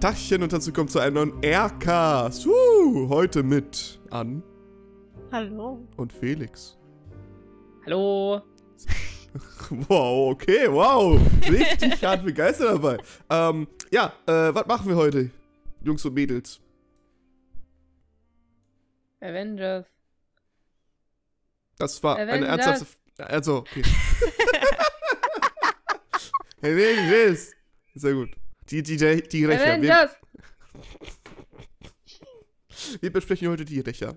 [0.00, 2.46] Tachchen und dazu kommt zu einem neuen Aircast.
[2.46, 4.42] Uh, heute mit Ann
[5.30, 5.86] Hallo.
[5.98, 6.78] und Felix.
[7.84, 8.40] Hallo.
[9.88, 11.20] Wow, okay, wow.
[11.48, 12.98] Richtig hart begeistert dabei.
[13.28, 15.30] Ähm, ja, äh, was machen wir heute,
[15.84, 16.60] Jungs und Mädels?
[19.20, 19.86] Avengers.
[21.78, 22.66] Das war eine Avengers.
[22.66, 22.96] ernsthafte.
[23.28, 23.82] Also, okay.
[26.62, 27.52] Avengers.
[27.94, 28.39] Sehr gut.
[28.70, 29.82] Die, die, die, die Rächer.
[29.82, 30.10] Wir,
[33.00, 34.16] wir besprechen heute die Rächer.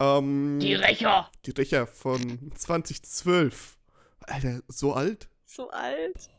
[0.00, 1.30] Ähm, Die Rächer.
[1.44, 3.76] die Rächer von 2012.
[4.20, 5.28] Alter, so alt?
[5.44, 6.30] So alt.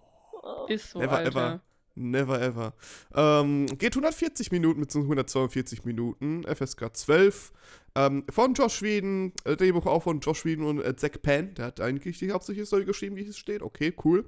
[0.42, 0.66] Oh.
[0.68, 1.30] Ist so, Never Alter.
[1.30, 1.62] ever.
[1.96, 2.74] Never ever.
[3.14, 5.04] Ähm, geht 140 Minuten bzw.
[5.04, 6.44] 142 Minuten.
[6.44, 7.52] FSK 12.
[7.96, 9.34] Ähm, von Josh Whedon.
[9.44, 11.54] Äh, Drehbuch auch von Josh Whedon und äh, Zack Penn.
[11.56, 13.62] Der hat eigentlich die hauptsächliche Story geschrieben, wie es steht.
[13.62, 14.26] Okay, cool.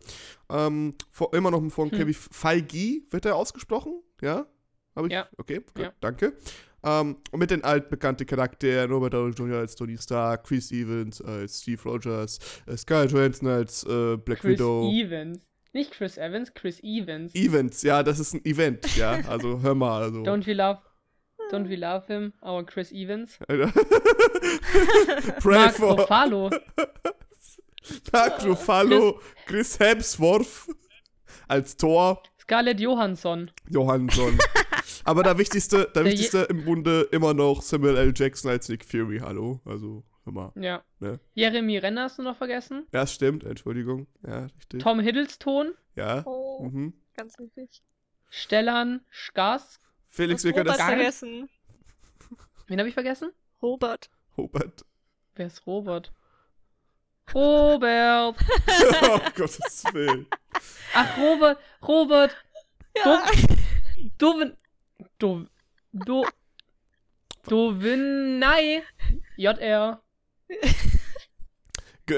[0.49, 1.97] Ähm, vor, immer noch von Hm.
[1.97, 4.01] Kevin Feige wird er ausgesprochen.
[4.21, 4.47] Ja?
[4.95, 5.11] Hab ich?
[5.13, 5.27] Ja.
[5.37, 5.93] Okay, gut, Ja.
[6.01, 6.33] danke.
[6.83, 9.59] Ähm, und mit den altbekannten Charakteren Robert Downey Jr.
[9.59, 14.53] als Tony Stark, Chris Evans als Steve Rogers, äh, Scarlett Johansson als äh, Black Chris
[14.53, 14.91] Widow.
[14.91, 15.45] Evans.
[15.73, 17.33] Nicht Chris Evans, Chris Evans.
[17.33, 19.21] Events, ja, das ist ein Event, ja.
[19.27, 20.21] Also hör mal, also.
[20.23, 20.79] Don't we love,
[21.51, 23.37] don't we love him, our Chris Evans.
[23.47, 23.65] Pray
[25.43, 26.49] Mark for Ruffalo.
[28.11, 30.67] Mark Ruffalo, Chris Hemsworth
[31.47, 33.49] als Thor, Scarlett Johansson.
[33.69, 34.37] Johansson.
[35.05, 38.13] Aber der wichtigste, der Der wichtigste im Bunde immer noch Samuel L.
[38.15, 39.61] Jackson als Nick Fury, hallo.
[39.65, 40.51] Also, mal.
[40.55, 40.83] Ja.
[40.99, 41.19] Ne?
[41.33, 42.87] Jeremy Renner hast du noch vergessen.
[42.93, 44.07] Ja, stimmt, Entschuldigung.
[44.25, 44.81] Ja, richtig.
[44.81, 45.73] Tom Hiddleston.
[45.95, 46.23] Ja.
[46.25, 46.93] Oh, Mhm.
[47.15, 47.83] ganz wichtig.
[48.29, 49.79] Stellan Skarsgård.
[50.09, 50.77] Felix, wir können das.
[50.77, 51.49] Vergessen.
[52.67, 53.31] Wen habe ich vergessen?
[53.61, 54.09] Robert.
[54.37, 54.85] Robert.
[55.35, 56.11] Wer ist Robert?
[57.33, 58.35] Robert.
[59.03, 60.27] oh Gottes Willen.
[60.93, 61.59] Ach, Robert.
[61.85, 62.35] Robert.
[62.97, 63.23] Ja.
[64.17, 64.57] Dovin.
[65.17, 65.45] Do.
[65.93, 66.25] Do.
[67.47, 68.83] Dovinai.
[69.37, 70.01] JR.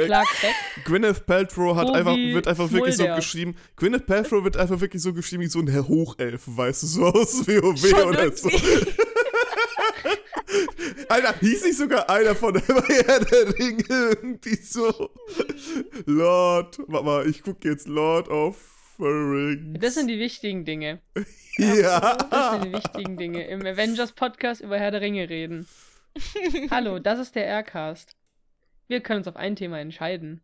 [0.06, 0.84] Clark Beck.
[0.86, 3.16] Gwyneth Paltrow hat So einfach, wird einfach wirklich so Mulder.
[3.18, 3.56] geschrieben.
[3.78, 7.06] Gwyneth Paltrow wird einfach wirklich so geschrieben wie so ein Herr Hochelf, weißt du, so
[7.06, 8.50] aus WoW Schon oder so.
[8.50, 8.92] irgendwie.
[11.10, 15.10] Alter, hieß nicht sogar einer von Herr der Ringe irgendwie so.
[16.06, 18.56] Lord, warte mal, ich guck jetzt Lord of
[18.98, 19.80] the Rings.
[19.80, 21.02] Das sind die wichtigen Dinge.
[21.58, 22.16] ja.
[22.30, 23.46] Das sind die wichtigen Dinge.
[23.48, 25.68] Im Avengers Podcast über Herr der Ringe reden.
[26.72, 28.16] Hallo, das ist der Aircast.
[28.94, 30.44] Wir können uns auf ein Thema entscheiden.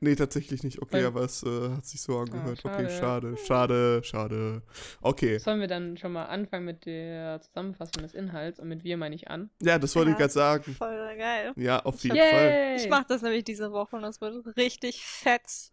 [0.00, 0.82] Nee, tatsächlich nicht.
[0.82, 2.62] Okay, Weil- aber es äh, hat sich so angehört.
[2.64, 4.02] Ah, okay, schade, schade.
[4.02, 4.62] schade, schade.
[5.00, 5.38] Okay.
[5.38, 8.58] Sollen wir dann schon mal anfangen mit der Zusammenfassung des Inhalts?
[8.58, 9.50] Und mit wir meine ich an.
[9.62, 10.18] Ja, das wollte ich Ja.
[10.18, 10.74] gerade sagen.
[10.74, 11.52] Voll geil.
[11.54, 12.26] Ja, auf jeden Fall.
[12.26, 12.76] Yay!
[12.76, 15.70] Ich mach das nämlich diese Woche und das wird richtig fett.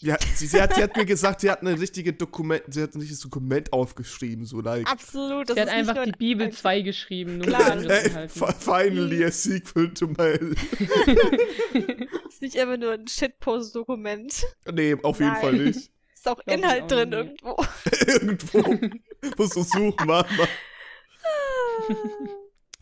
[0.00, 2.94] Ja, sie, sie, hat, sie hat mir gesagt, sie hat eine richtige Dokument, sie hat
[2.94, 4.86] ein richtiges Dokument aufgeschrieben, so like.
[4.88, 5.48] Absolut.
[5.48, 7.60] Das Sie hat einfach nur die Bibel ein- 2 geschrieben, nur Klar.
[7.62, 8.28] Äh, Avengers-Inhalten.
[8.28, 10.38] fi- finally a sequel to my.
[12.28, 14.44] Ist nicht einfach nur ein Shitpost-Dokument.
[14.72, 15.40] nee, auf jeden Nein.
[15.40, 15.90] Fall nicht.
[16.14, 17.42] Ist auch Glaub Inhalt auch drin nicht.
[17.42, 17.64] irgendwo.
[18.06, 18.88] Irgendwo.
[19.36, 20.48] Musst du suchen, warte mal.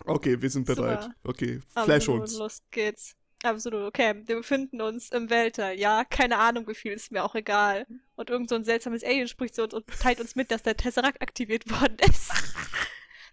[0.04, 1.02] Okay, wir sind bereit.
[1.04, 1.14] Super.
[1.24, 2.36] Okay, flash Absolut, uns.
[2.38, 3.14] Los geht's.
[3.46, 4.14] Absolut, okay.
[4.26, 5.78] Wir befinden uns im Weltall.
[5.78, 7.86] Ja, keine Ahnung, wie viel ist mir auch egal.
[8.16, 10.76] Und irgend so ein seltsames Alien spricht zu uns und teilt uns mit, dass der
[10.76, 12.32] Tesseract aktiviert worden ist.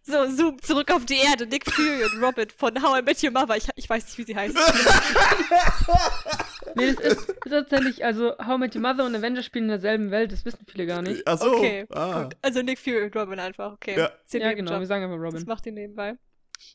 [0.05, 1.47] So, Zoom zurück auf die Erde.
[1.47, 3.55] Nick Fury und Robin von How I Met Your Mother.
[3.55, 4.53] Ich, ich weiß nicht, wie sie heißt.
[6.75, 9.69] Nee, das ist, ist tatsächlich, also How I Met Your Mother und Avengers spielen in
[9.69, 11.25] derselben Welt, das wissen viele gar nicht.
[11.25, 11.53] Ach so.
[11.53, 12.23] Okay, ah.
[12.23, 12.35] gut.
[12.41, 13.97] Also Nick Fury und Robin einfach, okay.
[13.97, 14.11] Ja.
[14.31, 15.47] Ja, genau, wir sagen einfach Das Robin.
[15.47, 16.17] macht die nebenbei.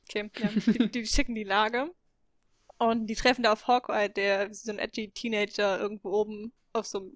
[0.08, 0.48] Okay, ja.
[0.72, 1.90] Die, die schicken die Lage.
[2.78, 6.86] Und die treffen da auf Hawkeye, der wie so ein edgy Teenager irgendwo oben auf
[6.86, 7.12] so einem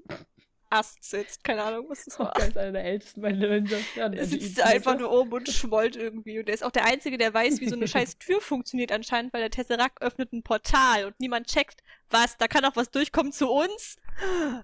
[0.70, 1.44] Ast sitzt.
[1.44, 2.28] Keine Ahnung, was das war.
[2.28, 3.80] Hawkeye ist einer der ältesten bei den Avengers.
[3.94, 6.38] Ja, Er sitzt die- einfach nur oben und schmollt irgendwie.
[6.38, 9.32] Und der ist auch der Einzige, der weiß, wie so eine scheiß Tür funktioniert anscheinend,
[9.34, 13.32] weil der Tesseract öffnet ein Portal und niemand checkt, was, da kann auch was durchkommen
[13.32, 13.96] zu uns.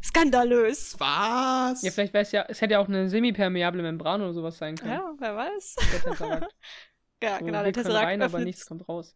[0.03, 0.97] Skandalös.
[0.99, 1.83] Was?
[1.83, 4.77] Ja, vielleicht wäre es ja, es hätte ja auch eine semipermeable Membran oder sowas sein
[4.77, 4.93] können.
[4.93, 5.77] Ja, wer weiß.
[5.93, 6.55] Der Tesseract.
[7.21, 9.13] Ja, So, genau, der Tesseract rein, aber öffnet nichts kommt raus.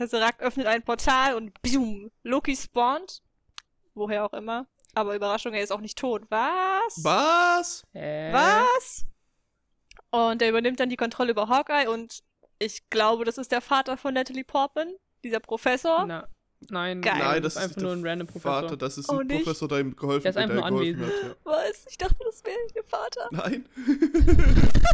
[0.00, 3.22] Tesseract öffnet ein Portal und boom, Loki spawnt.
[3.92, 4.66] Woher auch immer.
[4.94, 6.22] Aber Überraschung, er ist auch nicht tot.
[6.30, 7.04] Was?
[7.04, 7.84] Was?
[7.92, 9.04] Äh, Was?
[10.10, 12.20] Und er übernimmt dann die Kontrolle über Hawkeye und
[12.58, 16.06] ich glaube, das ist der Vater von Natalie Portman, dieser Professor.
[16.06, 16.28] Na,
[16.68, 17.18] nein, Geil.
[17.18, 18.62] Nein, das das ist einfach nur ein random Professor.
[18.62, 19.44] Vater, das ist Oh, ein nicht?
[19.44, 21.12] Professor, der ihm geholfen, Der ist einfach der nur geholfen hat.
[21.22, 21.34] Ja.
[21.44, 21.86] Was?
[21.88, 23.28] Ich dachte, das wäre ihr Vater.
[23.30, 23.64] Nein.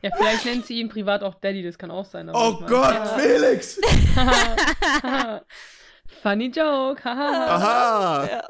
[0.00, 2.28] Ja, vielleicht nennt sie ihn privat auch Daddy, das kann auch sein.
[2.28, 3.04] aber Oh Gott, Ja.
[3.04, 3.80] Felix!
[6.22, 7.56] Funny joke, haha.
[7.56, 8.28] Aha!
[8.30, 8.44] Ja.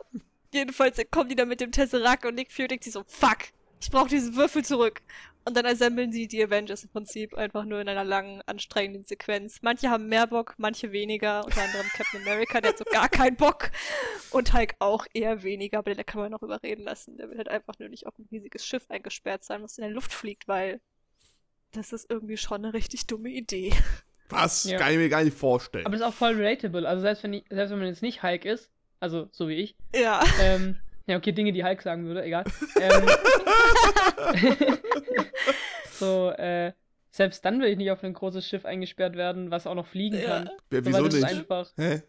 [0.53, 3.38] Jedenfalls kommen die dann mit dem Tesseract und Nick Fury denkt sich so, fuck,
[3.81, 5.00] Ich brauche diesen Würfel zurück.
[5.49, 9.59] Und dann assemblen sie die Avengers im Prinzip einfach nur in einer langen, anstrengenden Sequenz.
[9.62, 11.45] Manche haben mehr Bock, manche weniger.
[11.45, 13.71] Unter anderem Captain America, der hat so gar keinen Bock.
[14.31, 17.17] Und Hulk auch eher weniger, aber den kann man noch überreden lassen.
[17.17, 19.91] Der will halt einfach nur nicht auf ein riesiges Schiff eingesperrt sein, was in der
[19.91, 20.81] Luft fliegt, weil
[21.73, 23.73] das ist irgendwie schon eine richtig dumme Idee.
[24.29, 24.65] Was?
[24.65, 24.79] Ja.
[24.79, 25.87] Kann ich mir gar nicht vorstellen.
[25.87, 26.87] Aber das ist auch voll relatable.
[26.87, 29.75] Also selbst wenn, ich, selbst wenn man jetzt nicht Hulk ist, also so wie ich,
[29.95, 30.23] Ja.
[30.43, 30.77] ähm,
[31.09, 32.45] ja, okay, Dinge, die Hulk sagen würde, egal.
[32.81, 33.07] Ähm,
[35.93, 36.73] so, äh,
[37.11, 40.19] selbst dann will ich nicht auf ein großes Schiff eingesperrt werden, was auch noch fliegen
[40.19, 40.27] Ja.
[40.45, 40.51] kann.
[40.73, 41.25] ja, So, wieso das ist nicht?
[41.39, 42.03] einfach, Hä?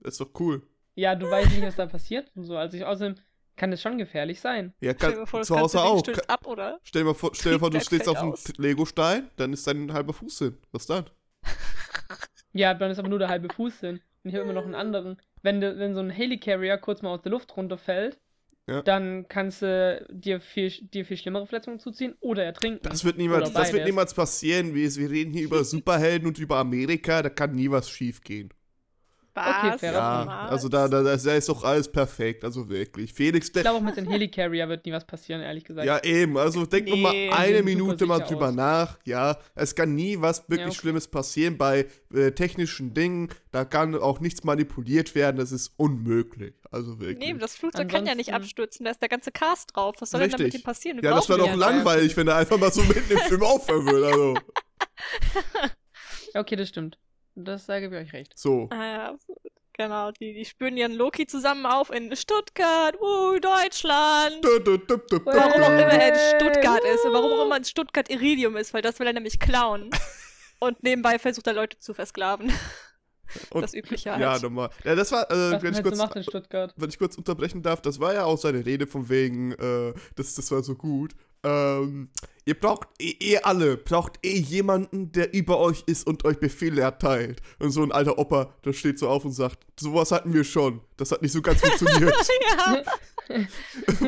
[0.00, 0.62] Das ist doch cool.
[0.94, 2.56] ja, du weißt nicht, was da passiert und so.
[2.56, 3.16] Also ich, außerdem
[3.56, 4.74] kann das schon gefährlich sein.
[4.80, 6.02] Ja, Stell dir kann, vor, das zu Hause auch.
[6.28, 6.78] ab, oder?
[6.82, 8.34] Stell dir mal vor, stell dir vor du stehst auf einem.
[8.58, 10.58] Lego-Stein, dann ist dein halber Fuß hin.
[10.72, 11.06] Was dann?
[12.52, 14.00] Ja, dann ist aber nur der halbe Fuß hin.
[14.24, 15.20] Und ich habe immer noch einen anderen.
[15.42, 18.18] Wenn, de, wenn so ein Helicarrier kurz mal aus der Luft runterfällt,
[18.68, 18.82] Ja.
[18.82, 22.80] dann kannst du dir viel, dir viel schlimmere Verletzungen zuziehen oder ertrinken.
[22.82, 24.74] Das wird niemals, das wird niemals passieren.
[24.74, 28.22] Wir, wir reden hier über Superhelden und über Amerika, da kann nie was schief
[29.44, 29.68] gehen.
[29.70, 33.12] Okay, fair Ja, also da, da, da ist doch alles perfekt, also wirklich.
[33.12, 35.86] Felix, Ich glaube auch mit dem Helicarrier wird nie was passieren, ehrlich gesagt.
[35.86, 38.54] ja eben, also denk noch mal Nee, eine Minute mal drüber aus.
[38.54, 38.98] nach.
[39.04, 40.76] Ja, es kann nie was wirklich okay.
[40.76, 43.28] Schlimmes passieren bei äh, technischen Dingen.
[43.50, 46.54] Da kann auch nichts manipuliert werden, das ist unmöglich.
[46.70, 47.18] Also wirklich.
[47.18, 49.94] Nee, das Flugzeug kann ja nicht Ansonsten- abstützen, da ist der ganze Cast drauf.
[50.00, 50.62] Was soll denn da mit Richtig.
[50.62, 50.96] dem passieren?
[51.02, 53.42] Wir ja, das wäre doch Ja, langweilig, wenn er einfach mal so mitten im Film
[53.44, 54.06] aufhören würde.
[54.06, 54.34] Also,
[56.34, 56.98] Ja, Okay, das stimmt.
[57.36, 58.38] Das da gebe ich euch recht.
[58.38, 58.68] so.
[58.70, 59.38] Ah, ja, absolut.
[59.74, 64.42] Genau, die, die spüren ihren Loki zusammen auf in Stuttgart, uh, Deutschland.
[64.42, 67.64] Dö, dö, dö, Warum auch immer er in Stuttgart ist und warum auch immer in
[67.64, 69.90] Stuttgart Iridium ist, weil das will er nämlich klauen.
[70.58, 72.50] Und nebenbei versucht er Leute zu versklaven.
[73.50, 74.22] Und- das Übliche halt.
[74.22, 74.70] Ja, nochmal.
[74.84, 76.72] Ja, das war, äh, Was wenn ich kurz macht in Stuttgart.
[76.76, 80.34] wenn ich kurz unterbrechen darf, das war ja auch seine Rede von wegen, äh, das,
[80.34, 81.12] das war so gut.
[81.42, 82.10] Ähm,
[82.44, 86.82] ihr braucht, ihr, ihr alle braucht eh jemanden, der über euch ist und euch Befehle
[86.82, 87.40] erteilt.
[87.58, 90.80] Und so ein alter Opa, der steht so auf und sagt, sowas hatten wir schon.
[90.96, 92.12] Das hat nicht so ganz funktioniert.
[92.58, 92.82] ja.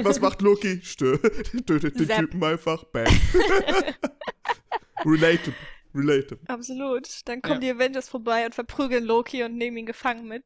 [0.05, 0.81] Was macht Loki?
[0.83, 1.19] Stö
[1.67, 2.19] tötet den Zapp.
[2.19, 2.85] Typen einfach.
[2.85, 3.07] Bam.
[5.05, 5.55] Related.
[5.95, 6.39] Related.
[6.49, 7.09] Absolut.
[7.27, 7.73] Dann kommen Ja.
[7.75, 10.45] die Avengers vorbei und verprügeln Loki und nehmen ihn gefangen mit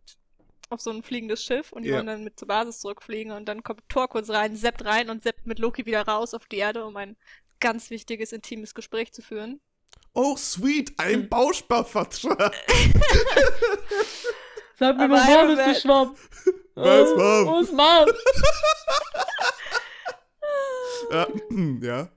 [0.73, 1.97] auf so ein fliegendes Schiff und die Ja.
[1.97, 5.23] wollen dann mit zur Basis zurückfliegen und dann kommt Thor kurz rein, seppt rein und
[5.23, 7.17] seppt mit Loki wieder raus auf die Erde, um ein
[7.61, 9.61] ganz wichtiges, intimes Gespräch zu führen.
[10.15, 11.29] Oh, sweet, ein Hm.
[11.29, 12.55] Bausparvertrag.
[14.79, 16.17] Sag mir, Iron Mom ist geschwommen.
[16.75, 17.47] Was, Mom?
[17.47, 18.07] Wo ist Mom?
[21.11, 21.27] ja,
[21.81, 22.09] ja.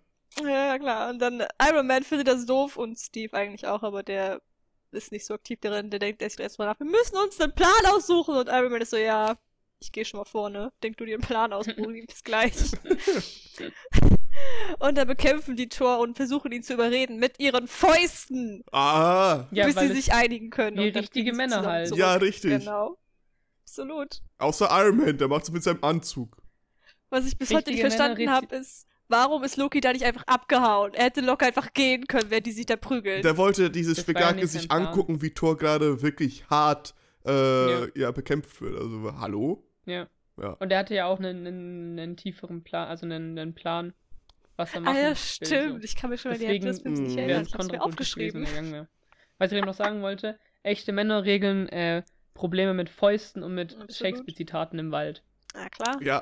[0.41, 1.09] Ja, ja, klar.
[1.09, 4.41] Und dann Iron Man findet das doof und Steve eigentlich auch, aber der
[4.95, 5.89] ist nicht so aktiv darin.
[5.89, 8.35] Der denkt erst erstmal nach, wir müssen uns einen Plan aussuchen.
[8.35, 9.37] Und Iron Man ist so, ja,
[9.79, 10.71] ich gehe schon mal vorne.
[10.81, 12.53] Denk du dir einen Plan aus, Brudi, bis gleich.
[14.79, 19.65] und dann bekämpfen die Thor und versuchen ihn zu überreden mit ihren Fäusten, Ah, Ja,
[19.65, 20.77] bis sie sich einigen können.
[20.77, 21.87] dann richtige Männer halt.
[21.89, 21.99] zurück.
[21.99, 22.59] ja, richtig.
[22.59, 22.97] Genau.
[23.63, 24.21] Absolut.
[24.37, 26.37] Außer Iron Man, der macht es mit seinem Anzug.
[27.09, 30.23] Was ich bis heute nicht Richtige verstanden habe, ist, warum ist Loki da nicht einfach
[30.27, 30.93] abgehauen?
[30.93, 33.21] Er hätte locker einfach gehen können, während die sich da prügeln.
[33.21, 36.93] Der wollte dieses Spektakel sich angucken, wie Thor gerade wirklich hart
[37.25, 37.31] äh,
[37.71, 37.87] Ja.
[37.95, 38.11] ja.
[38.11, 38.75] bekämpft wird.
[38.75, 39.63] Also, hallo?
[39.85, 40.07] Ja.
[40.41, 40.49] Ja.
[40.59, 43.93] Und er hatte ja auch einen, einen, einen tieferen Plan, also einen, einen Plan,
[44.57, 45.81] was er ah machen ja, will, stimmt.
[45.81, 45.85] so.
[45.85, 47.41] Ich kann mich schon an die Hälfte des Films nicht mh, erinnern.
[47.43, 48.45] Ich es hab's mir aufgeschrieben.
[48.53, 48.87] wenn er.
[49.37, 53.77] Was ich eben noch sagen wollte, echte Männer regeln äh, Probleme mit Fäusten und mit.
[53.89, 55.23] Shakespeare-Zitaten im Wald.
[55.55, 56.01] Ja, klar.
[56.01, 56.21] Ja,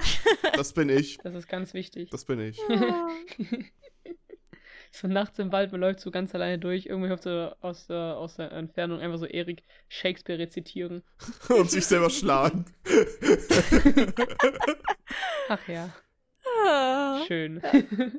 [0.56, 1.18] das bin ich.
[1.24, 2.10] Das ist ganz wichtig.
[2.12, 2.60] Das bin ich.
[2.70, 3.08] Ah.
[4.92, 7.94] so nachts im Wald, man läuft so ganz alleine durch, irgendwie hört so aus, äh,
[7.94, 11.04] aus der Entfernung einfach so Erik Shakespeare rezitieren.
[11.50, 12.66] Und sich selber schlagen.
[15.50, 15.94] Ach ja,
[16.66, 17.24] Ah.
[17.28, 17.62] schön.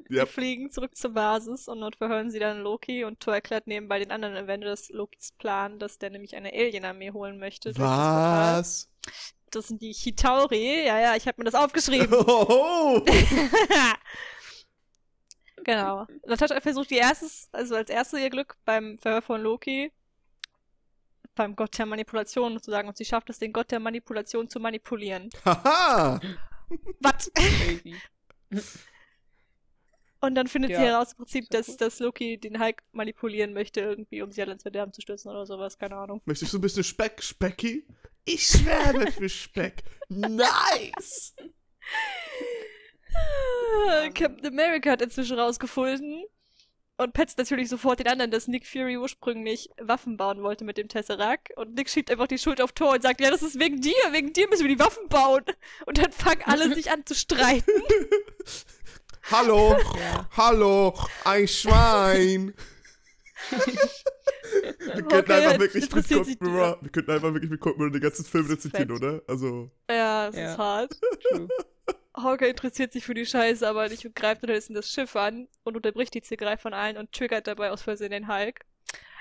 [0.08, 0.24] Ja.
[0.24, 3.98] Die fliegen zurück zur Basis und dort verhören sie dann Loki und Thor erklärt nebenbei
[3.98, 7.76] den anderen Avengers Lokis Plan, dass der nämlich eine Alien-Armee holen möchte.
[7.76, 8.90] Was?
[9.54, 10.86] Das sind die Chitauri.
[10.86, 12.08] Ja, ja, ich habe mir das aufgeschrieben.
[12.26, 13.02] Oh,
[15.64, 16.06] genau.
[16.26, 19.92] Natascha versucht die erstes, also als erste ihr Glück beim Verhör von Loki,
[21.34, 25.30] beim Gott der Manipulation sozusagen, und sie schafft es, den Gott der Manipulation zu manipulieren.
[25.44, 26.20] Haha.
[27.00, 27.30] Was?
[30.20, 30.92] Und dann findet sie Ja.
[30.92, 31.76] heraus im Prinzip, dass, cool.
[31.76, 35.44] dass Loki den Hulk manipulieren möchte, irgendwie, um sie alle ins Verderben zu stürzen oder
[35.44, 36.22] sowas, keine Ahnung.
[36.24, 37.84] Möchtest du ein bisschen Speck, Specky?
[38.24, 39.82] Ich schwärme für Speck.
[40.08, 41.34] Nice.
[43.14, 46.24] Ah, Captain America hat inzwischen rausgefunden
[46.96, 50.88] und petzt natürlich sofort den anderen, dass Nick Fury ursprünglich Waffen bauen wollte mit dem
[50.88, 51.56] Tesseract.
[51.56, 53.94] Und Nick schiebt einfach die Schuld auf Thor und sagt, ja, das ist wegen dir,
[54.12, 55.44] wegen dir müssen wir die Waffen bauen.
[55.86, 57.70] Und dann fangen alle sich an zu streiten.
[59.30, 60.28] Hallo, Ja.
[60.36, 62.52] hallo, ein Schwein.
[63.50, 67.90] Wir könnten Okay, einfach wirklich mit Cold Mirror, wir könnten einfach wirklich mit Cold Mirror
[67.92, 69.22] den ganzen Film rezitieren, oder?
[69.26, 70.52] Also, Ja, es Ja.
[70.52, 70.98] ist hart.
[72.16, 75.76] Hawkeye interessiert sich für die Scheiße aber nicht und greift unterdessen das Schiff an und
[75.76, 78.60] unterbricht die Zickerei von allen und triggert dabei aus Versehen den Hulk.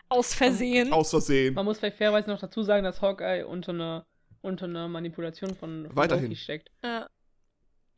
[0.10, 0.94] Aus Versehen.
[0.94, 1.56] aus Versehen.
[1.56, 4.06] Man muss vielleicht fairerweise noch dazu sagen, dass Hawkeye unter einer
[4.42, 6.26] unter einer Manipulation von, von Weiterhin.
[6.26, 6.70] Loki steckt.
[6.84, 7.10] Ja.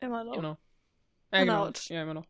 [0.00, 0.34] Immer noch.
[0.34, 0.56] Genau.
[1.32, 1.64] Ja, Genau.
[1.66, 1.78] genau.
[1.88, 2.26] Ja, immer noch.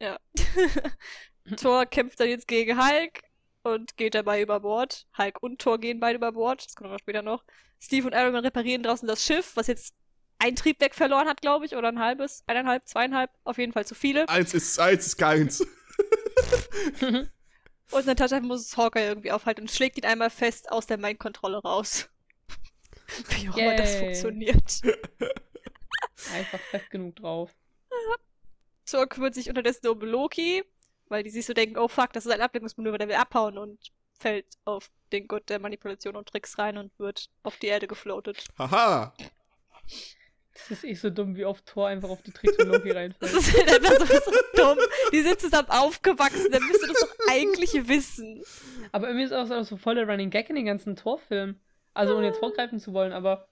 [0.00, 0.18] Ja.
[1.56, 3.20] Thor kämpft dann jetzt gegen Hulk
[3.66, 5.06] und geht dabei über Bord.
[5.18, 6.64] Hulk und Thor gehen beide über Bord.
[6.64, 7.44] Das kommt aber später noch.
[7.80, 9.94] Steve und Iron Man reparieren draußen das Schiff, was jetzt
[10.38, 13.94] ein Triebwerk verloren hat, glaube ich, oder ein halbes, eineinhalb, zweieinhalb, auf jeden Fall zu
[13.94, 14.28] viele.
[14.28, 15.66] Eins ist, eins ist keins.
[17.92, 21.58] Und Natascha muss es Hawkeye irgendwie aufhalten und schlägt ihn einmal fest aus der Mind-Kontrolle
[21.58, 22.08] raus.
[23.28, 24.82] Wie auch immer das funktioniert.
[26.34, 27.54] Einfach fest genug drauf.
[28.86, 30.64] Thor kümmert sich unterdessen um Loki,
[31.08, 33.78] weil die sich so denken, oh fuck, das ist ein Ablenkungsmanöver, der will abhauen und
[34.18, 38.46] fällt auf den Gott der Manipulation und Tricks rein und wird auf die Erde gefloatet.
[38.58, 39.12] Haha.
[40.52, 42.96] Das ist echt so dumm, wie oft Thor einfach auf die Tricks von Loki Das
[42.96, 43.32] reinfällt.
[43.34, 44.78] ist halt einfach so, so dumm.
[45.12, 48.42] Die sind zusammen aufgewachsen, dann müsst ihr das doch eigentlich wissen.
[48.90, 51.60] Aber irgendwie ist auch so, so voll der Running Gag in den ganzen Torfilmen.
[51.92, 53.48] Also ohne jetzt vorgreifen zu wollen, aber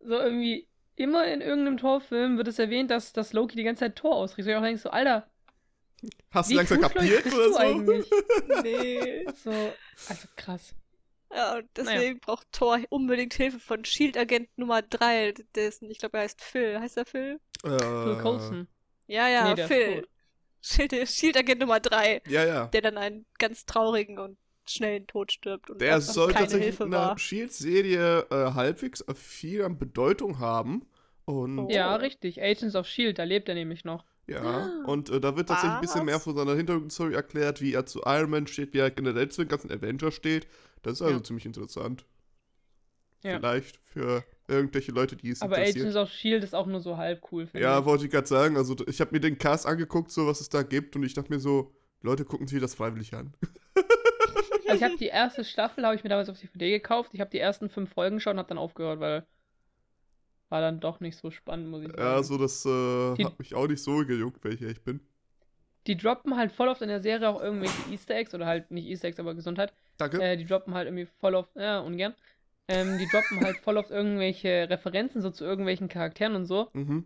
[0.00, 3.96] so irgendwie immer in irgendeinem Torfilm wird es erwähnt, dass, dass Loki die ganze Zeit
[3.96, 4.46] Tor ausrichtet.
[4.46, 5.28] Und ich auch denke so, Alter,
[6.30, 7.56] Hast du langsam kapiert oder so?
[7.56, 8.10] eigentlich?
[8.62, 9.24] Nee.
[9.42, 9.50] So,
[10.08, 10.74] also krass.
[11.34, 16.24] Ja, und deswegen braucht Thor unbedingt Hilfe von Shield-Agent Nummer 3, dessen, ich glaube, er
[16.24, 16.78] heißt Phil.
[16.78, 17.40] Heißt er Phil?
[17.62, 18.68] Phil Äh, Coulson.
[19.08, 20.00] Ja, ja, Nee, Phil.
[20.02, 20.08] tot.
[20.62, 22.66] Shield- Shield-Agent Nummer 3, ja, ja.
[22.66, 26.84] der dann einen ganz traurigen und schnellen Tod stirbt und Der soll keine tatsächlich Hilfe
[26.84, 27.18] in der.
[27.18, 30.86] Shield-Serie äh, halbwegs viel an Bedeutung haben.
[31.26, 31.68] Und Oh.
[31.70, 32.40] Ja, richtig.
[32.42, 34.04] Agents of S.H.I.E.L.D., da lebt er nämlich noch.
[34.26, 36.24] Ja, und äh, da wird tatsächlich ein bisschen mehr Was?
[36.24, 39.48] von seiner Hintergrundstory erklärt, wie er zu Iron Man steht, wie er generell zu den
[39.48, 40.46] ganzen Avengers steht.
[40.82, 41.22] Das ist also Ja.
[41.24, 42.04] ziemlich interessant.
[43.22, 43.36] Ja.
[43.38, 45.86] Vielleicht für irgendwelche Leute, die es Aber interessiert.
[45.86, 46.44] Agents of S.H.I.E.L.D.
[46.44, 47.84] ist auch nur so halb cool, finde Ja, ich.
[47.86, 48.56] wollte ich gerade sagen.
[48.56, 51.32] Also ich habe mir den Cast angeguckt, so was es da gibt, und ich dachte
[51.32, 53.34] mir so, Leute gucken sich das freiwillig an.
[54.66, 57.10] Also ich habe die erste Staffel, habe ich mir damals auf DVD gekauft.
[57.14, 59.26] Ich habe die ersten fünf Folgen schon und habe dann aufgehört, weil
[60.48, 62.00] war dann doch nicht so spannend, muss ich sagen.
[62.00, 65.00] Ja, so das äh, Die- hat mich auch nicht so gejuckt, welcher ich bin.
[65.86, 68.86] Die droppen halt voll oft in der Serie auch irgendwelche Easter Eggs oder halt nicht
[68.86, 69.72] Easter Eggs, aber Gesundheit.
[69.98, 70.18] Danke.
[70.20, 72.14] Äh, die droppen halt irgendwie voll oft, ja, ungern.
[72.68, 76.70] Ähm, die droppen halt voll oft irgendwelche Referenzen so zu irgendwelchen Charakteren und so.
[76.74, 77.04] Mhm.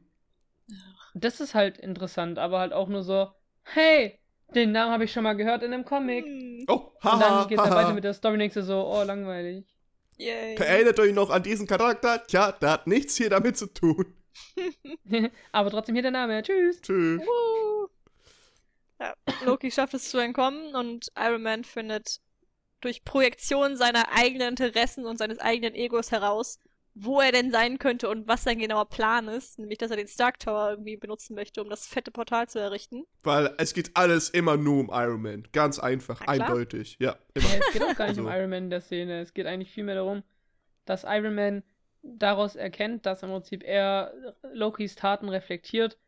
[1.14, 3.28] Das ist halt interessant, aber halt auch nur so,
[3.64, 4.18] hey,
[4.54, 6.24] den Namen habe ich schon mal gehört in einem Comic.
[6.26, 7.82] Hm, Oh, Und dann haha, geht's dann haha.
[7.82, 9.64] weiter mit der Story und du so, oh, langweilig.
[10.18, 10.56] Yay.
[10.56, 12.26] Erinnert euch noch an diesen Charakter?
[12.26, 14.14] Tja, der hat nichts hier damit zu tun.
[15.52, 16.42] aber trotzdem hier der Name.
[16.42, 16.80] Tschüss.
[16.80, 17.22] Tschüss.
[17.22, 17.88] Woo.
[19.00, 22.20] Ja, Loki schafft es zu entkommen und Iron Man findet
[22.80, 26.58] durch Projektion seiner eigenen Interessen und seines eigenen Egos heraus,
[27.00, 29.58] wo er denn sein könnte und was sein genauer Plan ist.
[29.58, 33.04] Nämlich, dass er den Stark Tower irgendwie benutzen möchte, um das fette Portal zu errichten.
[33.22, 35.44] Weil es geht alles immer nur um Iron Man.
[35.52, 36.96] Ganz einfach, eindeutig.
[36.98, 37.48] Ja, immer.
[37.48, 39.20] Ja, es geht auch gar nicht um Also- Iron Man in der Szene.
[39.20, 40.22] Es geht eigentlich vielmehr darum,
[40.86, 41.62] dass Iron Man
[42.02, 44.12] daraus erkennt, dass im Prinzip er
[44.52, 45.98] Lokis Taten reflektiert.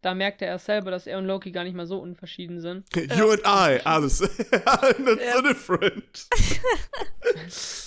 [0.00, 2.84] Da merkt er erst selber, dass er und Loki gar nicht mal so unverschieden sind.
[3.16, 4.18] You and I, alles.
[4.52, 4.80] Ja.
[5.36, 6.26] so different.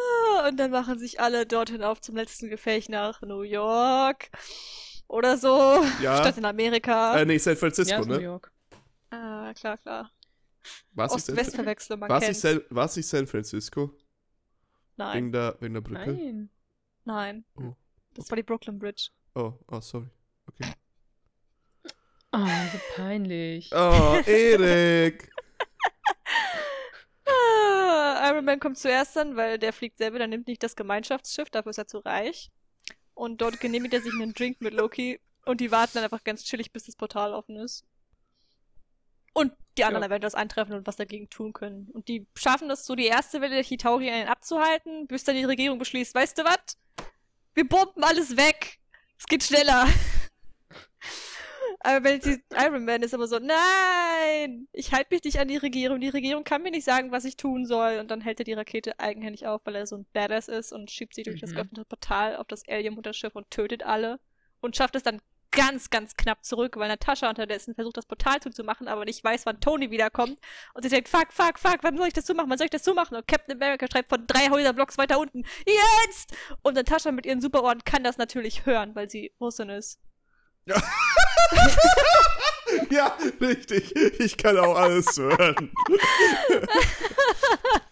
[0.00, 4.30] Ah, Und dann machen sich alle dorthin auf zum letzten Gefecht nach New York.
[5.08, 5.84] Oder so.
[6.02, 6.18] Ja.
[6.18, 7.18] Statt in Amerika.
[7.18, 8.22] Äh, nee, San ja, Francisco, New ne?
[8.22, 8.52] York.
[9.10, 10.10] ah, klar, klar.
[10.96, 12.66] Ost-West-Verwechslung, man war's nicht kennt's.
[12.68, 13.90] San, war's nicht San Francisco?
[14.96, 16.12] Nein, Wegen der, wegen der Brücke?
[16.12, 16.50] Nein.
[17.04, 17.44] nein.
[17.56, 17.74] Oh.
[18.14, 19.08] Das war die Brooklyn Bridge.
[19.34, 20.10] Oh, oh, sorry.
[20.46, 20.72] Okay.
[22.32, 23.70] Oh, so peinlich.
[23.72, 25.30] Oh, Erik.
[28.30, 31.70] Iron Man kommt zuerst dann, weil der fliegt selber, der nimmt nicht das Gemeinschaftsschiff, dafür
[31.70, 32.50] ist er zu reich.
[33.14, 36.44] Und dort genehmigt er sich einen Drink mit Loki und die warten dann einfach ganz
[36.44, 37.84] chillig, bis das Portal offen ist.
[39.32, 40.08] Und die anderen Ja.
[40.08, 41.88] Avengers eintreffen und was dagegen tun können.
[41.92, 45.44] Und die schaffen das so, die erste Welle der Chitauri einen abzuhalten, bis dann die
[45.44, 46.78] Regierung beschließt, weißt du was?
[47.54, 48.78] Wir bomben alles weg!
[49.18, 49.86] Es geht schneller!
[51.82, 55.56] Aber wenn sie Iron Man ist aber so, nein, ich halte mich nicht an die
[55.56, 55.98] Regierung.
[56.00, 57.98] Die Regierung kann mir nicht sagen, was ich tun soll.
[58.00, 60.90] Und dann hält er die Rakete eigenhändig auf, weil er so ein Badass ist und
[60.90, 61.54] schiebt sie durch das Mhm.
[61.54, 64.20] geöffnete Portal auf das Alien-Mutterschiff und tötet alle.
[64.60, 65.22] Und schafft es dann
[65.52, 69.58] ganz, ganz knapp zurück, weil Natascha unterdessen versucht, das Portal zuzumachen, aber nicht weiß, wann
[69.58, 70.38] Tony wiederkommt.
[70.74, 72.50] Und sie denkt, fuck, fuck, fuck, wann soll ich das zumachen?
[72.50, 73.16] Wann soll ich das zumachen?
[73.16, 76.36] Und Captain America schreibt von drei Häuserblocks weiter unten, jetzt!
[76.62, 79.98] Und Natascha mit ihren Superohren kann das natürlich hören, weil sie Russin ist.
[82.90, 83.94] ja, richtig.
[84.18, 85.70] Ich kann auch alles hören.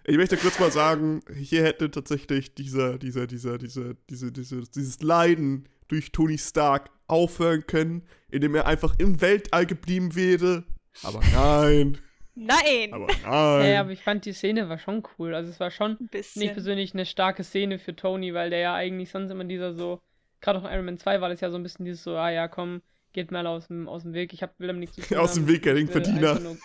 [0.05, 5.00] ich möchte kurz mal sagen, hier hätte tatsächlich dieser, dieser, dieser, dieser, diese, diese, dieses
[5.00, 10.64] Leiden durch Tony Stark aufhören können, indem er einfach im Weltall geblieben wäre.
[11.02, 11.99] Aber nein.
[12.35, 12.93] Nein!
[12.93, 13.73] Aber nein.
[13.73, 15.35] Ja, aber ich fand die Szene war schon cool.
[15.35, 16.40] Also es war schon Ein bisschen.
[16.40, 20.00] nicht persönlich eine starke Szene für Tony, weil der ja eigentlich sonst immer dieser so,
[20.40, 22.31] gerade auch in Iron Man 2 war das ja so ein bisschen dieses so, ah
[22.31, 22.83] ja, komm,
[23.19, 25.35] geht mal aus dem, aus dem Weg, ich hab, will damit nichts zu tun Aus
[25.35, 25.49] dem.
[25.49, 26.31] Weg, er Ich will Verdiener.
[26.31, 26.57] einfach nur-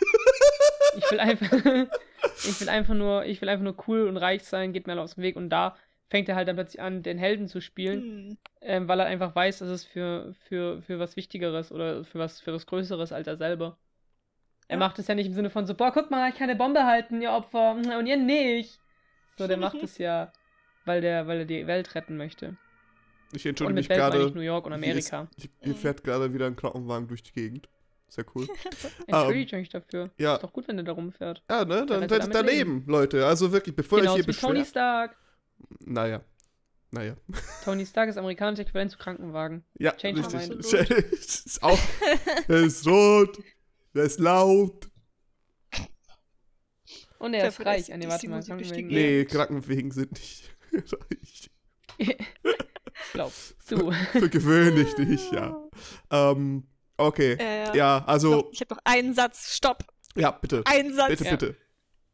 [0.98, 1.51] Ich will einfach,
[2.48, 5.15] ich will einfach nur, ich will einfach nur cool und reich sein, geht mal aus
[5.15, 5.75] dem Weg und da
[6.10, 8.38] fängt er halt dann plötzlich an, den Helden zu spielen, Hm.
[8.62, 12.39] ähm, weil er einfach weiß, dass es für, für, für was Wichtigeres oder für was,
[12.39, 13.77] für was Größeres als er selber.
[14.67, 14.79] Er Ja.
[14.79, 16.83] macht es ja nicht im Sinne von so, boah, guck mal, ich kann eine Bombe
[16.86, 18.79] halten, ihr Opfer, und ihr nicht.
[19.38, 20.31] So, der macht es ja,
[20.86, 22.55] weil der, weil er die Welt retten möchte.
[23.35, 24.31] Ich Und entschuldige mich gerade.
[24.31, 25.31] New York und hier ist- Amerika.
[25.61, 27.69] Hier fährt gerade wieder ein Krankenwagen durch die Gegend.
[28.09, 28.47] Sehr cool.
[29.07, 30.03] Entschuldigt euch dafür.
[30.03, 30.35] ähm, ja.
[30.35, 31.43] Ist doch gut, wenn der da rumfährt.
[31.49, 31.85] Ja, ne?
[31.85, 33.25] Dann rettet rettet damit daneben, Leute.
[33.25, 34.67] Also wirklich, bevor Genauso ihr hier Tony beschwert.
[34.67, 35.17] Stark.
[35.79, 36.23] Naja.
[36.91, 37.15] Naja.
[37.65, 39.63] Tony Stark ist amerikanisches Äquivalent zu Krankenwagen.
[39.79, 40.49] Ja, Change richtig.
[40.49, 41.11] mind.
[41.11, 41.79] ist auch.
[42.47, 43.39] Der ist rot.
[43.95, 44.89] Der ist laut.
[47.17, 47.89] Und er ist Dafür reich.
[47.89, 48.43] ist- nee, warte mal.
[48.43, 48.87] Krankenwagen.
[48.87, 51.49] Nee, Krankenwegen sind nicht reich.
[53.13, 53.91] Glaubst du.
[53.91, 55.55] Für gewöhnlich nicht, ja.
[56.12, 57.38] Ähm, okay.
[57.39, 58.03] Ja, ja.
[58.05, 59.55] Also, ich habe noch einen Satz.
[59.55, 59.83] Stopp.
[60.15, 60.63] ja, bitte.
[60.65, 61.09] Einen Satz.
[61.09, 61.31] Bitte, Ja.
[61.31, 61.55] bitte.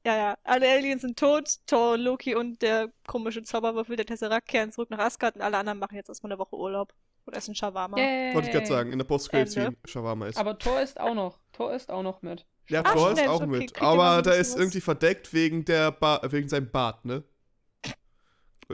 [0.06, 0.38] Ja, ja.
[0.46, 1.56] Alle Aliens sind tot.
[1.68, 5.78] Thor, Loki und der komische Zauberwürfel der Tesseract kehren zurück nach Asgard und alle anderen
[5.78, 6.94] machen jetzt erstmal eine Woche Urlaub
[7.26, 7.98] und essen Shawarma.
[7.98, 8.34] Yay.
[8.34, 10.38] Wollte ich gerade sagen, in der post scene Shawarma ist.
[10.38, 11.40] Aber Thor ist auch noch.
[11.52, 12.46] Thor ist auch noch mit.
[12.70, 13.82] Ja, Ah, Thor ist auch okay, mit.
[13.82, 14.60] Aber da ist was.
[14.60, 17.24] irgendwie verdeckt wegen der ba wegen seinem Bart, ne?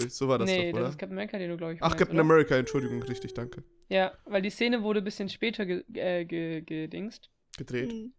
[0.10, 0.90] So war das nee, doch, das oder?
[0.90, 2.26] ist Captain America, den du, glaube ich, Ach, meinst, Captain oder?
[2.26, 3.64] America, Entschuldigung, richtig, danke.
[3.90, 7.92] Ja, weil die Szene wurde ein bisschen später ge äh, ge gedingst, Gedreht.
[7.92, 8.14] Hm.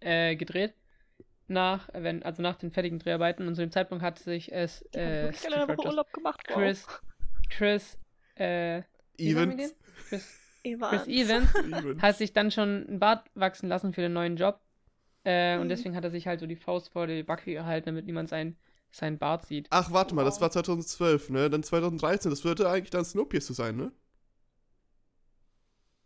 [0.00, 0.74] äh, gedreht.
[1.48, 5.32] Nach, wenn, also nach den fertigen Dreharbeiten und zu dem Zeitpunkt hat sich es, äh,
[5.84, 6.46] Urlaub gemacht.
[6.46, 6.86] Chris,
[7.50, 7.98] Chris,
[8.36, 8.82] äh,
[9.18, 9.74] Evans.
[10.08, 11.04] Chris, Evans.
[11.04, 12.02] Chris Evans Evans.
[12.02, 14.60] hat sich dann schon ein Bart wachsen lassen für den neuen Job.
[15.24, 15.68] Äh, Und Mhm.
[15.70, 18.56] deswegen hat er sich halt so die Faust vor die Backe gehalten, damit niemand sein,
[18.92, 19.66] seinen Bart sieht.
[19.70, 21.48] Ach, warte mal, das war 2012, ne?
[21.50, 23.92] Dann 2013, das würde eigentlich dann Snowpiercer sein, ne?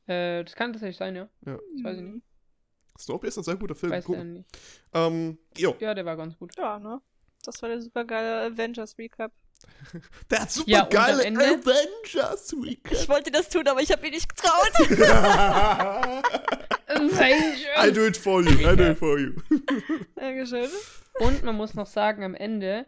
[0.07, 1.29] Äh, das kann tatsächlich sein, ja.
[1.47, 1.59] Ja.
[1.75, 2.25] Das weiß ich nicht.
[2.99, 3.93] Snowpiercer ist ein sehr guter Film.
[3.93, 4.45] Weiß er nicht.
[4.93, 5.75] Ähm, jo.
[5.81, 6.53] Ja, der war ganz gut.
[6.59, 7.01] Ja, ne?
[7.43, 9.33] Das war der super geile Avengers Recap.
[10.31, 13.09] Der hat super Ja, geile Ende- Avengers Ich Recap.
[13.09, 14.73] wollte das tun, aber ich habe mir nicht getraut.
[17.87, 19.33] I do it for you, I do it for you.
[20.17, 20.69] Dankeschön.
[21.21, 22.87] Und man muss noch sagen, am Ende,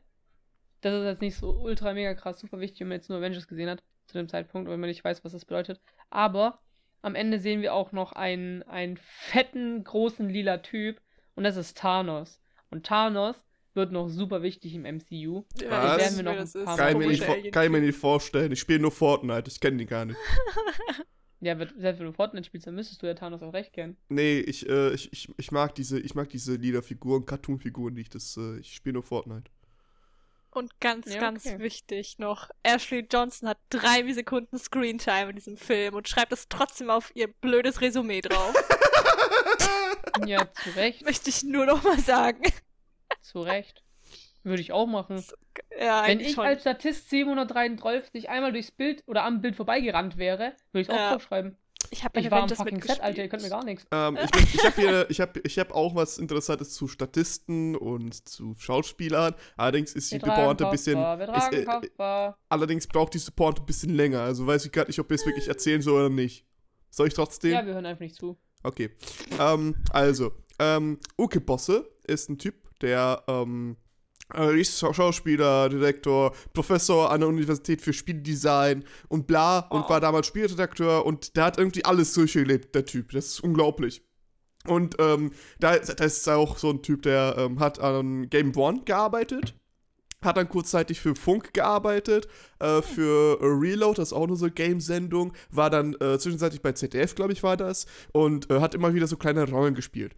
[0.80, 3.46] das ist jetzt nicht so ultra mega krass, super wichtig, wenn man jetzt nur Avengers
[3.48, 5.80] gesehen hat, zu dem Zeitpunkt, wenn man nicht weiß, was das bedeutet.
[6.10, 6.60] Aber
[7.02, 11.00] am Ende sehen wir auch noch einen, einen fetten, großen lila Typ
[11.34, 12.40] und das ist Thanos.
[12.70, 13.36] Und Thanos
[13.74, 15.44] wird noch super wichtig im MCU.
[15.68, 15.98] Was?
[15.98, 17.80] werden wir noch ein paar Kann ich, mir Komischer nicht, vor- Alien- kann ich mir
[17.80, 18.52] nicht vorstellen.
[18.52, 20.18] Ich spiele nur Fortnite, ich kenne die gar nicht.
[21.40, 23.96] Ja, wird, selbst wenn du Fortnite spielst, dann müsstest du ja Thanos auch recht kennen.
[24.08, 28.14] Nee, ich, äh, ich, ich, ich mag diese, ich mag diese Liederfiguren, Cartoon-Figuren nicht.
[28.14, 29.50] Das, äh, ich spiele nur Fortnite.
[30.50, 31.58] Und ganz, Ja, ganz okay.
[31.58, 36.88] wichtig noch, Ashley Johnson hat drei Sekunden Screentime in diesem Film und schreibt es trotzdem
[36.88, 38.54] auf ihr blödes Resümee drauf.
[40.26, 42.42] Ja, zu Recht, Möchte ich nur noch mal sagen.
[43.20, 43.82] zu Recht.
[44.46, 45.24] Würde ich auch machen.
[45.80, 46.46] Ja, Wenn ich schon.
[46.46, 50.96] als Statist 733 einmal durchs Bild oder am Bild vorbeigerannt wäre, würde ich es auch
[50.98, 51.10] Ja.
[51.12, 51.56] draufschreiben.
[51.90, 53.84] ich habe Ich war am fucking Set, Alter, ihr könnt mir gar nichts.
[53.90, 58.28] Ähm, ich ich habe hier, ich habe ich hab auch was Interessantes zu Statisten und
[58.28, 59.34] zu Schauspielern.
[59.56, 60.96] Allerdings ist die Pointe ein bisschen.
[61.00, 61.52] Ist,
[61.98, 64.20] äh, allerdings braucht diese Pointe ein bisschen länger.
[64.20, 66.46] Also weiß ich gerade nicht, ob ich es wirklich erzählen soll oder nicht.
[66.90, 67.50] Soll ich trotzdem?
[67.52, 68.38] Ja, wir hören einfach nicht zu.
[68.62, 68.90] Okay.
[69.40, 73.85] Ähm, also, ähm, Uke Bosse ist ein Typ, der ähm, äh,
[74.34, 79.88] Schauspieler, Direktor, Professor an der Universität für Spieldesign und bla und Oh.
[79.88, 83.12] war damals Spielredakteur und der hat irgendwie alles durchgelebt, der Typ.
[83.12, 84.02] Das ist unglaublich.
[84.66, 88.82] Und ähm, da, da ist auch so ein Typ, der ähm, hat an Game One
[88.84, 89.54] gearbeitet.
[90.22, 92.26] Hat dann kurzzeitig für Funk gearbeitet,
[92.58, 96.62] äh, für äh, Reload, das ist auch nur so eine Game-Sendung, war dann äh, zwischenzeitlich
[96.62, 100.16] bei ZDF, glaube ich, war das, und äh, hat immer wieder so kleine Rollen gespielt.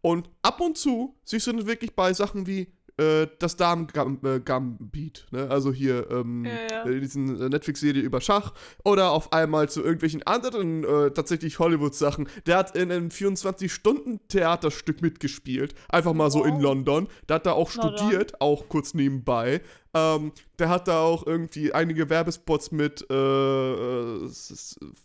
[0.00, 5.48] Und ab und zu siehst du dann wirklich bei Sachen wie äh, das Damen-Gambit, ne?
[5.50, 6.90] also hier ähm, Ja, ja.
[6.90, 8.52] äh, diesen äh, Netflix-Serie über Schach
[8.84, 12.28] oder auf einmal zu irgendwelchen anderen äh, tatsächlich Hollywood-Sachen.
[12.46, 16.62] Der hat in einem 24-Stunden-Theaterstück mitgespielt, einfach mal so in Wow.
[16.62, 17.08] London.
[17.26, 19.60] Da hat er auch studiert, auch kurz nebenbei.
[19.94, 24.30] Ähm, der hat da auch irgendwie einige Werbespots mit, äh, äh,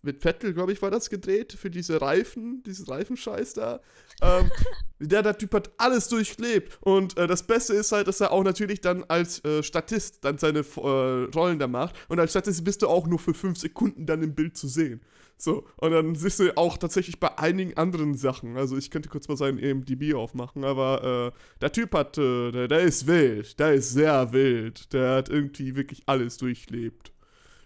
[0.01, 3.79] mit Vettel, glaube ich, war das gedreht, für diese Reifen, diesen Reifenscheiß da.
[4.21, 4.51] Ähm,
[4.99, 6.77] der, der Typ hat alles durchlebt.
[6.81, 10.37] Und äh, das Beste ist halt, dass er auch natürlich dann als äh, Statist dann
[10.37, 10.81] seine äh,
[11.33, 11.95] Rollen da macht.
[12.09, 15.01] Und als Statist bist du auch nur für fünf Sekunden dann im Bild zu sehen.
[15.43, 18.55] So, und dann siehst du auch tatsächlich bei einigen anderen Sachen.
[18.55, 22.69] Also ich könnte kurz mal seinen EMDB aufmachen, aber äh, der Typ hat, äh, der,
[22.69, 24.93] der ist wild, der ist sehr wild.
[24.93, 27.11] Der hat irgendwie wirklich alles durchlebt.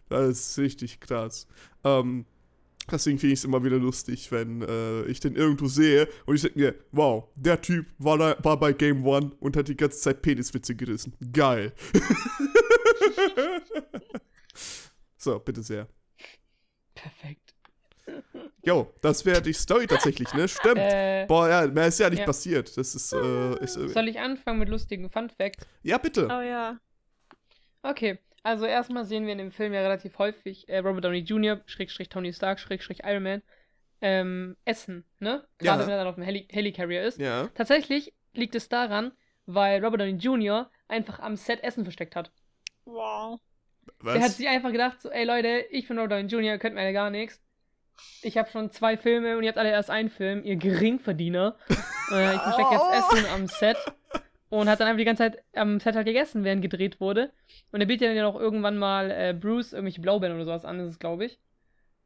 [0.09, 1.45] Das ist richtig krass.
[1.83, 2.25] Ähm,
[2.91, 6.41] deswegen finde ich es immer wieder lustig, wenn äh, ich den irgendwo sehe und ich
[6.41, 9.99] denke mir, wow, der Typ war, da, war bei Game One und hat die ganze
[9.99, 11.13] Zeit Peniswitze gerissen.
[11.31, 11.73] Geil.
[15.15, 15.87] so, bitte sehr.
[16.95, 17.56] Perfekt.
[18.63, 20.47] Jo, das wäre die Story tatsächlich, ne?
[20.47, 20.77] Stimmt.
[20.77, 22.25] Äh, Boah, ja, mehr ist ja nicht ja.
[22.25, 22.75] passiert.
[22.77, 25.65] Das ist, äh, ist soll ich anfangen mit lustigen Fun Facts?
[25.83, 26.25] Ja, bitte.
[26.25, 26.79] Oh ja.
[27.83, 31.61] Okay, also erstmal sehen wir in dem Film ja relativ häufig äh, Robert Downey Jr.,
[31.65, 33.41] Schrägstrich Tony Stark, Schrägstrich Iron Man,
[34.01, 35.47] ähm, essen, ne?
[35.61, 35.75] Ja.
[35.75, 37.19] Gerade wenn er dann auf dem Heli Helicarrier ist.
[37.19, 37.47] Ja.
[37.55, 39.11] Tatsächlich liegt es daran,
[39.45, 40.69] weil Robert Downey Jr.
[40.87, 42.31] einfach am Set Essen versteckt hat.
[42.85, 43.39] Wow.
[44.03, 44.37] Der hat Was?
[44.37, 47.09] sich einfach gedacht, so, ey Leute, ich bin Robert Downey Jr., könnt mir ja gar
[47.09, 47.41] nichts.
[48.21, 51.55] Ich habe schon zwei Filme und ihr habt alle erst einen Film, ihr Geringverdiener.
[52.11, 53.77] äh, ich verstecke jetzt Essen am Set.
[54.49, 57.31] Und hat dann einfach die ganze Zeit am Set halt gegessen, während gedreht wurde.
[57.71, 60.77] Und er bietet dann ja noch irgendwann mal äh, Bruce irgendwelche Blaubeeren oder sowas an,
[60.77, 61.39] das ist glaube ich.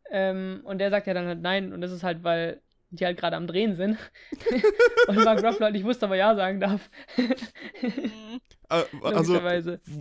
[0.09, 1.71] Ähm, und der sagt ja dann halt nein.
[1.71, 3.97] Und das ist halt, weil die halt gerade am Drehen sind.
[5.07, 6.89] und Mark Ruffalo halt nicht wusste, aber ja sagen darf.
[8.71, 9.37] Äh, also,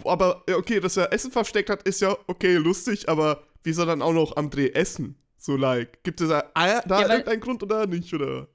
[0.05, 3.87] aber ja, okay, dass er Essen versteckt hat, ist ja okay, lustig, aber wie soll
[3.87, 5.19] dann auch noch am Dreh essen?
[5.40, 8.46] So, like, gibt es da, ah, da Ja, irgendeinen Grund oder nicht, oder?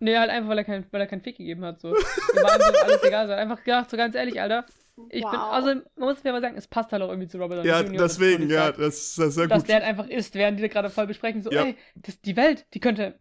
[0.00, 1.80] Nee, halt einfach, weil er keinen weil er keinen Fick gegeben hat.
[1.80, 1.90] So.
[1.90, 3.28] Ihm war einfach alles egal.
[3.28, 3.32] So.
[3.34, 4.66] Einfach gedacht, so ganz ehrlich, Alter.
[5.08, 5.52] Ich bin, Wow.
[5.52, 7.80] also man muss mir aber sagen, es passt halt auch irgendwie zu Robert Downey Ja,
[7.80, 7.90] Jr.
[7.92, 9.68] und deswegen, Tony ja, das, das ist sehr Dass gut.
[9.68, 11.62] der halt einfach ist, während die da gerade voll besprechen, so, Ja.
[11.64, 13.18] ey, das, die Welt, die könnte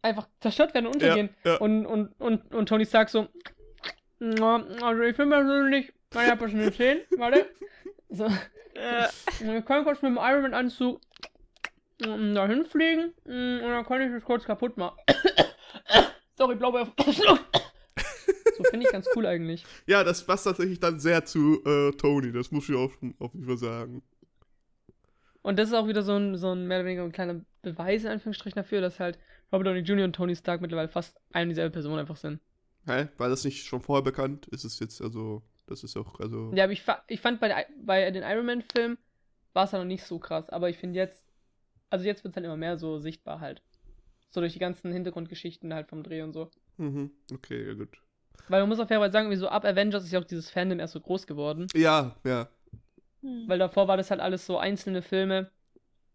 [0.00, 1.30] einfach zerstört werden und untergehen.
[1.44, 1.56] Ja, ja.
[1.58, 3.26] Und, und, und, und Tony Stark so,
[4.20, 7.46] "Na, also ich bin persönlich, ich hab schon eine 10, warte.
[8.14, 8.26] So,
[8.74, 9.08] Äh,
[9.40, 11.00] wir können kurz mit dem Iron Man Anzug
[12.02, 14.96] dahin fliegen mm, und dann kann ich das kurz kaputt machen.
[16.36, 16.92] Sorry, Blaubeer.
[16.98, 19.64] so finde ich ganz cool eigentlich.
[19.86, 23.46] Ja, das passt tatsächlich dann sehr zu äh, Tony, das muss ich auch auf jeden
[23.46, 24.02] Fall sagen.
[25.42, 28.04] Und das ist auch wieder so ein, so ein mehr oder weniger ein kleiner Beweis
[28.04, 29.18] in Anführungsstrichen dafür, dass halt
[29.52, 30.04] Robert Downey Jr.
[30.04, 32.40] und Tony Stark mittlerweile fast eine dieselbe Person einfach sind.
[32.86, 33.08] Hä?
[33.16, 34.46] War das nicht schon vorher bekannt?
[34.48, 36.52] Ist es jetzt, also, das ist auch, also.
[36.54, 38.98] Ja, aber ich, fa- ich fand bei, der, bei den Iron Man Filmen
[39.52, 41.24] war es ja noch nicht so krass, aber ich finde jetzt,
[41.92, 43.62] also jetzt wird es halt immer mehr so sichtbar halt.
[44.30, 46.50] So durch die ganzen Hintergrundgeschichten halt vom Dreh und so.
[46.78, 47.98] Mhm, okay, ja, gut.
[48.48, 50.50] Weil man muss auf jeden Fall sagen, wie so ab Avengers ist ja auch dieses
[50.50, 51.66] Fandom erst so groß geworden.
[51.74, 52.48] Ja, ja.
[53.20, 53.44] hm.
[53.46, 55.50] Weil davor war das halt alles so einzelne Filme,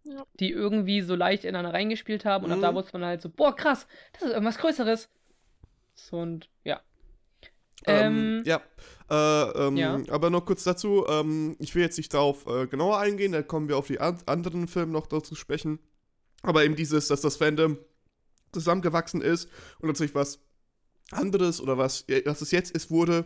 [0.03, 0.25] Ja.
[0.39, 2.45] die irgendwie so leicht ineinander reingespielt haben.
[2.45, 2.75] Und ab da Mhm.
[2.75, 5.09] wusste man halt so, boah, krass, das ist irgendwas Größeres.
[5.93, 6.81] So und ja.
[7.85, 8.61] Ähm, Ähm, ja.
[9.09, 9.99] Äh, ähm, ja.
[10.09, 13.69] Aber noch kurz dazu, ähm, ich will jetzt nicht darauf äh, genauer eingehen, dann kommen
[13.69, 15.79] wir auf die an anderen Filme noch dazu sprechen.
[16.41, 17.77] Aber eben dieses, dass das Fandom
[18.51, 20.39] zusammengewachsen ist und tatsächlich was
[21.11, 23.25] anderes oder was, ja, was es jetzt ist, wurde,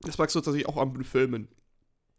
[0.00, 1.48] das magst du tatsächlich auch an den Filmen.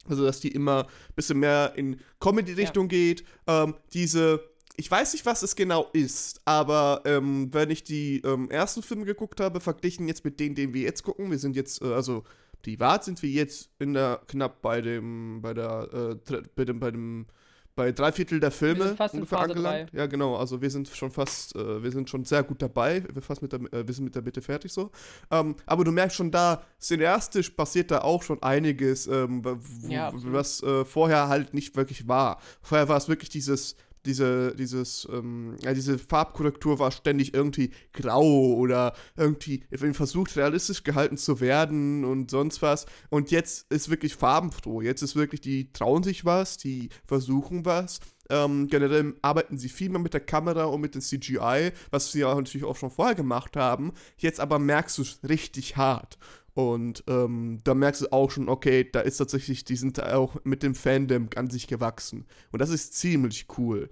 [0.07, 3.23] Also, dass die immer ein bisschen mehr in Comedy-Richtung geht.
[3.47, 4.43] Ähm, diese,
[4.75, 9.05] ich weiß nicht, was es genau ist, aber ähm, wenn ich die ähm, ersten Filme
[9.05, 12.23] geguckt habe, verglichen jetzt mit denen, den wir jetzt gucken, wir sind jetzt, äh, also
[12.63, 16.89] privat sind wir jetzt in der, knapp bei dem, bei der, äh, bei dem, bei
[16.89, 17.27] dem,
[17.75, 19.91] bei drei Viertel der Filme fast in ungefähr angelangt.
[19.93, 23.21] Ja, genau, also wir sind schon fast, äh, wir sind schon sehr gut dabei, wir,
[23.21, 24.91] fast mit der, äh, wir sind mit der Mitte fertig so.
[25.29, 29.43] Ähm, aber du merkst schon da, cineastisch passiert da auch schon einiges, ähm,
[29.87, 32.39] Ja, was äh, vorher halt nicht wirklich war.
[32.61, 38.53] Vorher war es wirklich dieses, diese, dieses, ähm, ja, diese Farbkorrektur war ständig irgendwie grau
[38.53, 39.63] oder irgendwie
[39.93, 42.85] versucht, realistisch gehalten zu werden und sonst was.
[43.09, 44.81] Und jetzt ist wirklich farbenfroh.
[44.81, 47.99] Jetzt ist wirklich, die trauen sich was, die versuchen was.
[48.29, 52.19] Ähm, generell arbeiten sie viel mehr mit der Kamera und mit dem CGI, was sie
[52.19, 53.93] ja natürlich auch schon vorher gemacht haben.
[54.17, 56.17] Jetzt aber merkst du es richtig hart.
[56.55, 60.61] Und ähm, da merkst du auch schon, okay, da ist tatsächlich, die sind auch mit
[60.63, 62.27] dem Fandom an sich gewachsen.
[62.51, 63.89] Und das ist ziemlich cool.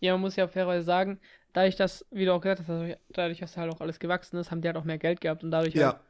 [0.00, 1.18] Ja, man muss ja fairerweise sagen,
[1.52, 4.50] dadurch, dass, wie du auch gesagt hast, dadurch- dadurch, dass halt auch alles gewachsen ist,
[4.50, 6.00] haben die halt auch mehr Geld gehabt und dadurch Ja, halt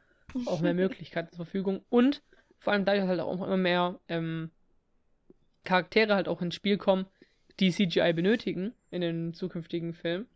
[0.45, 1.81] auch mehr Möglichkeiten zur Verfügung.
[1.89, 2.21] Und
[2.59, 4.51] vor allem dadurch, dass halt auch immer mehr ähm,
[5.63, 7.05] Charaktere halt auch ins Spiel kommen,
[7.59, 10.27] die CGI benötigen in den zukünftigen Filmen.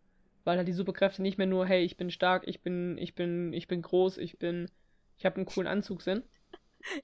[0.44, 3.54] Weil halt die Superkräfte nicht mehr nur, hey, ich bin stark, ich bin, ich bin,
[3.54, 4.70] ich bin groß, ich bin,
[5.18, 6.24] ich habe einen coolen Anzug sind.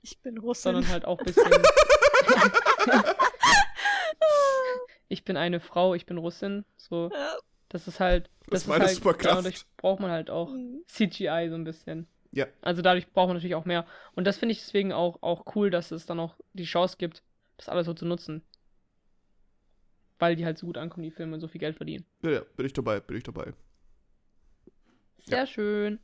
[0.01, 0.73] Ich bin Russin.
[0.73, 1.49] sondern halt auch ein bisschen.
[5.07, 6.65] ich bin eine Frau, ich bin Russin.
[6.77, 7.11] So,
[7.69, 8.25] das ist halt.
[8.25, 9.37] Das Das ist ist meine halt, Superkraft.
[9.37, 10.83] dadurch braucht man halt auch Mhm.
[10.87, 12.07] CGI so ein bisschen.
[12.31, 12.45] Ja.
[12.61, 13.85] Also dadurch braucht man natürlich auch mehr.
[14.15, 17.23] Und das finde ich deswegen auch, auch cool, dass es dann auch die Chance gibt,
[17.57, 18.43] das alles so zu nutzen.
[20.19, 22.05] Weil die halt so gut ankommen, die Filme und so viel Geld verdienen.
[22.21, 23.53] Ja, ja, bin ich dabei, bin ich dabei.
[25.19, 25.99] Sehr schön.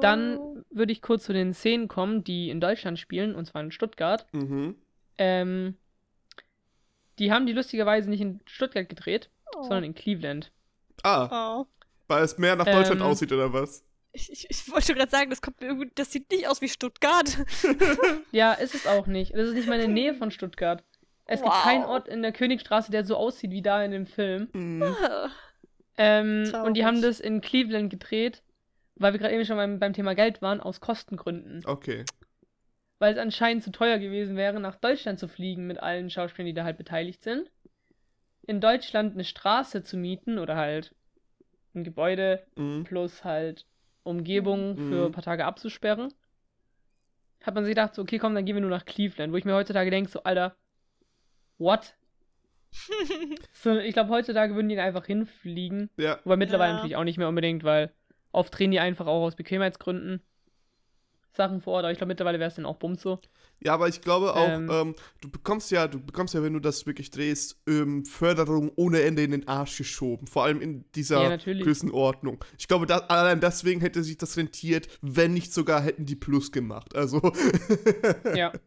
[0.00, 3.70] Dann würde ich kurz zu den Szenen kommen, die in Deutschland spielen, und zwar in
[3.70, 4.26] Stuttgart.
[4.32, 4.74] Mhm.
[5.18, 5.76] Ähm,
[7.18, 9.62] die haben die lustigerweise nicht in Stuttgart gedreht, Oh.
[9.62, 10.52] sondern in Cleveland.
[11.02, 11.66] Ah, Oh.
[12.06, 13.84] weil es mehr nach Deutschland Ähm, aussieht, oder was?
[14.12, 16.68] Ich, ich, ich wollte gerade sagen, das, kommt mir irgendwie, das sieht nicht aus wie
[16.68, 17.36] Stuttgart.
[18.32, 19.32] Ja, ist es auch nicht.
[19.34, 20.82] Das ist nicht mal in der Nähe von Stuttgart.
[21.30, 21.62] Es gibt Wow.
[21.62, 24.48] keinen Ort in der Königstraße, der so aussieht wie da in dem Film.
[24.52, 24.82] Mhm.
[26.00, 28.44] Ähm, und die haben das in Cleveland gedreht,
[28.94, 31.64] weil wir gerade eben schon beim, beim Thema Geld waren, aus Kostengründen.
[31.66, 32.04] Okay.
[33.00, 36.54] Weil es anscheinend zu teuer gewesen wäre, nach Deutschland zu fliegen mit allen Schauspielern, die
[36.54, 37.50] da halt beteiligt sind.
[38.46, 40.94] In Deutschland eine Straße zu mieten oder halt
[41.74, 42.84] ein Gebäude Mhm.
[42.84, 43.66] plus halt
[44.04, 44.88] Umgebung Mhm.
[44.88, 46.14] für ein paar Tage abzusperren.
[47.42, 49.44] Hat man sich gedacht, so, okay, komm, dann gehen wir nur nach Cleveland, wo ich
[49.44, 50.54] mir heutzutage denke, so, Alter,
[51.58, 51.94] what?
[53.52, 55.90] So, ich glaube, heutzutage würden die einfach hinfliegen.
[55.96, 56.20] Ja.
[56.24, 56.74] Wobei mittlerweile Ja.
[56.76, 57.92] natürlich auch nicht mehr unbedingt, weil
[58.32, 60.20] oft drehen die einfach auch aus Bequemheitsgründen
[61.32, 63.18] Sachen vor Ort, aber ich glaube, mittlerweile wäre es dann auch Bums so.
[63.60, 64.94] Ja, aber ich glaube auch, ähm, Ähm.
[65.20, 69.22] du bekommst ja, du bekommst ja, wenn du das wirklich drehst, ähm, Förderung ohne Ende
[69.22, 70.26] in den Arsch geschoben.
[70.26, 71.36] Vor allem in dieser Ja.
[71.36, 72.44] Größenordnung.
[72.58, 76.50] Ich glaube, da, allein deswegen hätte sich das rentiert, wenn nicht sogar hätten die Plus
[76.52, 76.94] gemacht.
[76.96, 77.20] Also.
[78.34, 78.52] Ja.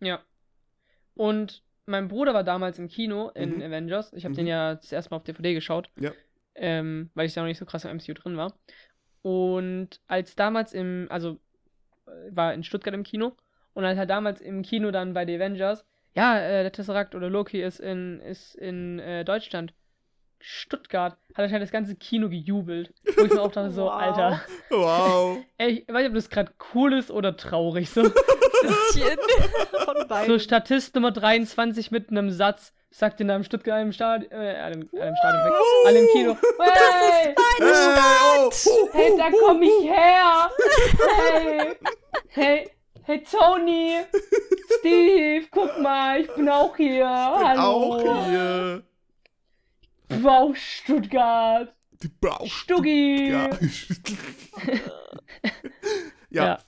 [0.00, 0.22] Ja.
[1.14, 3.62] Und mein Bruder war damals im Kino in Mhm.
[3.62, 4.12] Avengers.
[4.14, 4.36] Ich habe Mhm.
[4.36, 5.90] den ja das erste Mal auf DVD geschaut.
[5.98, 6.12] Ja.
[6.54, 8.54] Ähm, weil ich da noch nicht so krass im MCU drin war.
[9.22, 11.38] Und als damals im, also
[12.06, 13.36] äh, war in Stuttgart im Kino.
[13.74, 17.28] Und als er damals im Kino dann bei The Avengers, ja, äh, der Tesseract oder
[17.28, 19.74] Loki ist in, ist in äh, Deutschland.
[20.40, 22.92] Stuttgart hat anscheinend das ganze Kino gejubelt.
[23.16, 23.92] Wo ich mir auch dachte, so, Wow.
[23.94, 24.40] Alter.
[24.70, 25.38] wow.
[25.58, 27.90] Ey, ich weiß nicht, ob das gerade cool ist oder traurig.
[27.90, 28.02] So.
[28.68, 29.18] Bisschen
[29.84, 30.32] von beiden.
[30.32, 34.88] So Statist Nummer 23 mit einem Satz sagt in einem Stuttgart im Stadion, äh, einem,
[35.00, 35.52] einem Stadion,
[35.86, 36.36] alle im Kino.
[36.60, 39.36] Hey, Hey, oh, hu, hey, hu, da hu.
[39.44, 40.50] komm ich her.
[41.16, 41.76] Hey,
[42.28, 42.70] hey,
[43.02, 43.98] hey Tony,
[44.78, 47.08] Steve, guck mal, ich bin auch hier.
[47.08, 47.60] Hallo.
[47.62, 48.82] Auch hier.
[50.20, 51.74] Wow, Stuttgart.
[52.02, 53.30] Die brauchst Stuggi.
[53.32, 53.50] Ja.
[56.30, 56.44] ja.
[56.46, 56.58] Ja.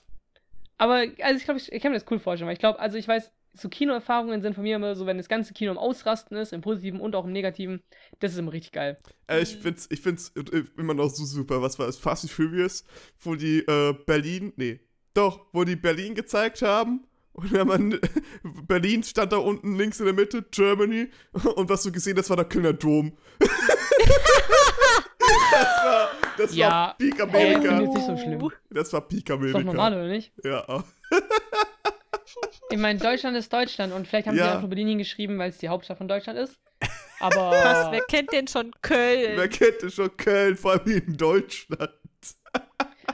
[0.77, 2.97] Aber also ich glaube, ich, ich kann mir das cool vorstellen, weil ich glaube, also
[2.97, 6.37] ich weiß, so Kinoerfahrungen sind von mir immer so, wenn das ganze Kino im Ausrasten
[6.37, 7.81] ist, im Positiven und auch im Negativen,
[8.19, 8.97] das ist immer richtig geil.
[9.27, 11.61] Äh, ich find's, ich find's äh, immer noch so super.
[11.61, 11.97] Was war es?
[11.97, 12.85] Fast and Furious,
[13.19, 14.79] wo die äh, Berlin, nee,
[15.13, 17.07] doch, wo die Berlin gezeigt haben.
[17.33, 17.99] Und wenn man,
[18.67, 21.09] Berlin stand da unten links in der Mitte, Germany.
[21.55, 23.15] Und was du gesehen hast, war der Kölner Dom.
[23.39, 23.51] das
[25.51, 27.59] war, das Ja, war Peak Amerika.
[27.59, 28.51] ich finde jetzt nicht so schlimm.
[28.69, 30.31] Das war Peak Ist doch normal, oder nicht?
[30.43, 30.83] Ja.
[32.69, 34.43] Ich meine, Deutschland ist Deutschland und vielleicht haben Ja.
[34.43, 36.59] sie auch nur Berlin hingeschrieben, weil es die Hauptstadt von Deutschland ist.
[37.21, 39.37] Aber Was, wer kennt denn schon Köln?
[39.37, 41.91] Wer kennt denn schon Köln, vor allem in Deutschland?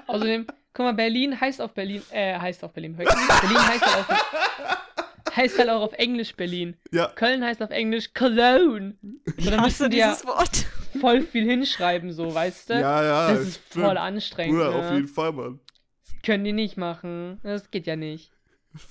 [0.07, 2.95] außerdem, guck mal, Berlin heißt auf Berlin, äh, heißt auf Berlin.
[2.97, 4.07] Berlin heißt auf,
[5.35, 6.75] heißt halt auch auf Englisch Berlin.
[6.91, 7.07] Ja.
[7.07, 8.95] Köln heißt auf Englisch Cologne.
[9.37, 10.65] So, dann Hast müssen du die ja dieses Wort?
[10.99, 12.73] voll viel hinschreiben, so, weißt du?
[12.73, 13.31] Ja, ja.
[13.31, 13.85] das ist stimmt.
[13.85, 14.57] voll anstrengend.
[14.57, 14.75] Bruder, ne?
[14.87, 15.59] auf jeden Fall, Mann.
[16.03, 17.39] Das können die nicht machen.
[17.43, 18.32] Das geht ja nicht.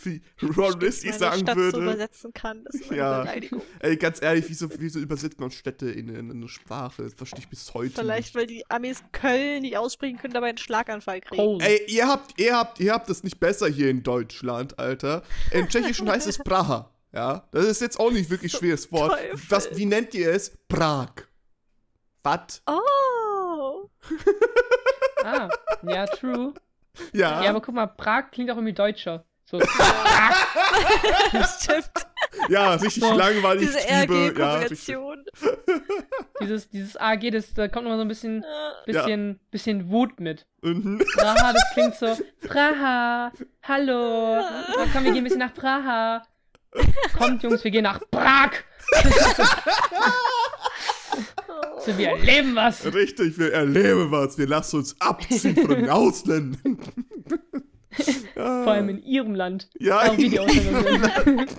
[0.04, 0.22] Wie
[0.56, 1.82] Ron Risky sagen Stadt so würde.
[1.82, 2.64] übersetzen kann.
[2.64, 3.20] Das ist eine Ja.
[3.20, 3.62] Beleidigung.
[3.80, 7.02] Ey, ganz ehrlich, wieso, wieso übersetzt man Städte in, in eine Sprache?
[7.02, 8.34] Das verstehe ich bis heute Vielleicht, nicht.
[8.36, 11.42] weil die Amis Köln nicht aussprechen können, dabei einen Schlaganfall kriegen.
[11.42, 11.62] Cold.
[11.62, 15.22] Ey, ihr habt, ihr habt, ihr habt es nicht besser hier in Deutschland, Alter.
[15.50, 16.88] Im Tschechischen heißt es Praha.
[17.12, 19.10] Ja, das ist jetzt auch nicht wirklich schweres Wort.
[19.12, 19.40] Teufel.
[19.50, 20.56] Was, wie nennt ihr es?
[20.68, 21.10] Prag.
[22.22, 22.62] Was?
[22.66, 23.90] Oh.
[25.24, 25.48] Ah,
[25.82, 26.54] ja, true.
[27.12, 29.24] Ja, Ja, aber guck mal, Prag klingt auch irgendwie deutscher.
[29.52, 29.60] So,
[31.60, 31.90] Stimmt.
[32.48, 33.68] ja, richtig So, langweilig.
[33.68, 34.54] Diese Triebe, ja.
[34.56, 35.24] RG-Kombination.
[36.40, 38.42] dieses, dieses AG, das, da kommt noch mal so ein bisschen,
[38.86, 40.46] bisschen, bisschen Wut mit.
[40.62, 41.02] Mhm.
[41.16, 42.16] Praha, das klingt so,
[42.48, 43.30] Praha,
[43.62, 44.42] hallo,
[44.94, 46.22] komm, wir gehen ein bisschen nach Praha.
[47.18, 48.52] Kommt, Jungs, wir gehen nach Prag.
[51.84, 52.86] so, wir erleben was.
[52.94, 54.38] Richtig, wir erleben was.
[54.38, 56.78] Wir lassen uns abziehen von den Ausländern.
[58.35, 59.68] Vor allem in ihrem Land.
[59.78, 61.57] Ja, Auch wie die sind.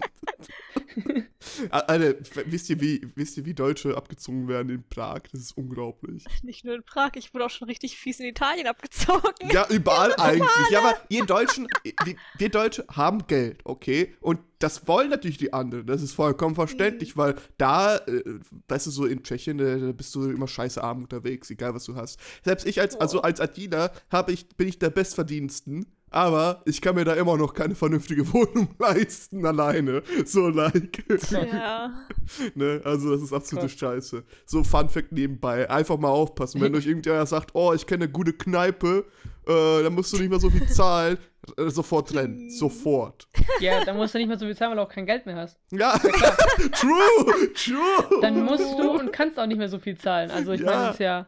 [1.70, 2.16] Alter,
[2.46, 5.22] wisst ihr, wie, wisst ihr, wie Deutsche abgezogen werden in Prag?
[5.32, 6.26] Das ist unglaublich.
[6.42, 9.50] Nicht nur in Prag, ich wurde auch schon richtig fies in Italien abgezogen.
[9.52, 10.50] Ja, überall eigentlich.
[10.72, 14.16] Ja, aber wir Deutschen, wir, wir Deutsche haben Geld, okay?
[14.22, 15.86] Und das wollen natürlich die anderen.
[15.86, 18.24] Das ist vollkommen verständlich, weil da, äh,
[18.68, 21.86] weißt du, so in Tschechien, äh, da bist du immer scheiße arm unterwegs, egal was
[21.86, 22.20] du hast.
[22.44, 25.86] Selbst ich als, also als Adina habe ich, bin ich der Bestverdiensten.
[26.14, 30.04] Aber ich kann mir da immer noch keine vernünftige Wohnung leisten alleine.
[30.26, 31.04] So like.
[31.32, 31.92] Ja.
[32.56, 32.82] ne?
[32.86, 33.80] Also das ist absolute Krass.
[33.80, 34.24] Scheiße.
[34.46, 35.68] So Fun Fact nebenbei.
[35.70, 36.62] Einfach mal aufpassen.
[36.62, 39.06] Wenn euch irgendjemand sagt, oh, ich kenne eine gute Kneipe,
[39.48, 41.18] äh, dann musst du nicht mehr so viel zahlen.
[41.58, 42.50] Äh, sofort trennen.
[42.52, 43.28] Sofort.
[43.60, 45.36] Ja, dann musst du nicht mehr so viel zahlen, weil du auch kein Geld mehr
[45.36, 45.60] hast.
[45.72, 48.22] Ja, true, true.
[48.22, 50.32] Dann musst du und kannst auch nicht mehr so viel zahlen.
[50.32, 50.66] Also ich Ja.
[50.68, 51.28] meine, das ist ja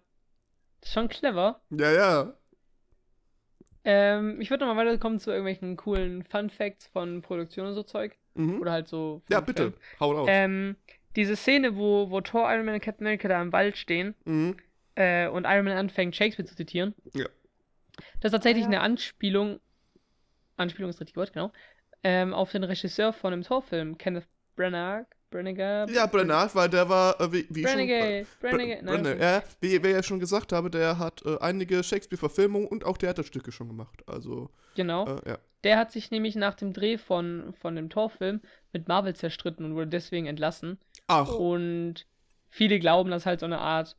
[0.85, 1.59] schon clever.
[1.71, 2.33] Ja, ja.
[3.85, 8.17] Ähm, ich würde nochmal weiterkommen zu irgendwelchen coolen Fun Facts von Produktion und so Zeug.
[8.33, 8.59] Mhm.
[8.59, 9.21] Oder halt so.
[9.29, 9.71] Ja, bitte.
[9.71, 9.73] Film.
[9.99, 10.27] Hau raus.
[10.29, 10.75] Ähm,
[11.15, 14.57] diese Szene, wo, wo Thor, Iron Man und Captain America da im Wald stehen mhm.
[14.95, 16.93] äh, und Iron Man anfängt, Shakespeare zu zitieren.
[17.13, 17.25] Ja.
[18.19, 18.79] Das ist tatsächlich Ah, ja.
[18.79, 19.59] eine Anspielung,
[20.57, 21.51] Anspielung ist das richtige Wort, genau,
[22.03, 25.05] ähm, auf den Regisseur von dem Torfilm, Kenneth Branagh.
[25.43, 25.91] Branagh?
[25.91, 27.73] Ja, Brenner, weil der war, äh, wie, wie schon.
[27.77, 28.25] Branagh.
[28.41, 28.81] Branagh.
[28.81, 32.67] Br- Nein, ja, wie, wie ich ja schon gesagt habe, der hat äh, einige Shakespeare-Verfilmungen
[32.67, 34.03] und auch Theaterstücke schon gemacht.
[34.07, 35.05] Also, Genau.
[35.07, 35.37] äh, ja.
[35.63, 39.73] Der hat sich nämlich nach dem Dreh von, von dem Torfilm mit Marvel zerstritten und
[39.75, 40.77] wurde deswegen entlassen.
[41.07, 42.05] Ach, Und
[42.49, 43.95] viele glauben, dass halt so eine Art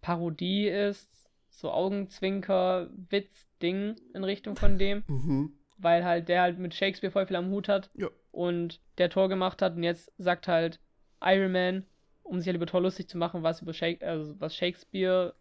[0.00, 1.08] Parodie ist,
[1.50, 5.52] so Augenzwinker, Witz, Ding in Richtung von dem, mhm.
[5.76, 8.08] weil halt der halt mit Shakespeare voll viel am Hut hat Ja.
[8.32, 10.80] Und der Tor gemacht hat und jetzt sagt halt
[11.22, 11.86] Iron Man,
[12.22, 15.34] um sich halt über Tor lustig zu machen, was über Shake also was Shakespeare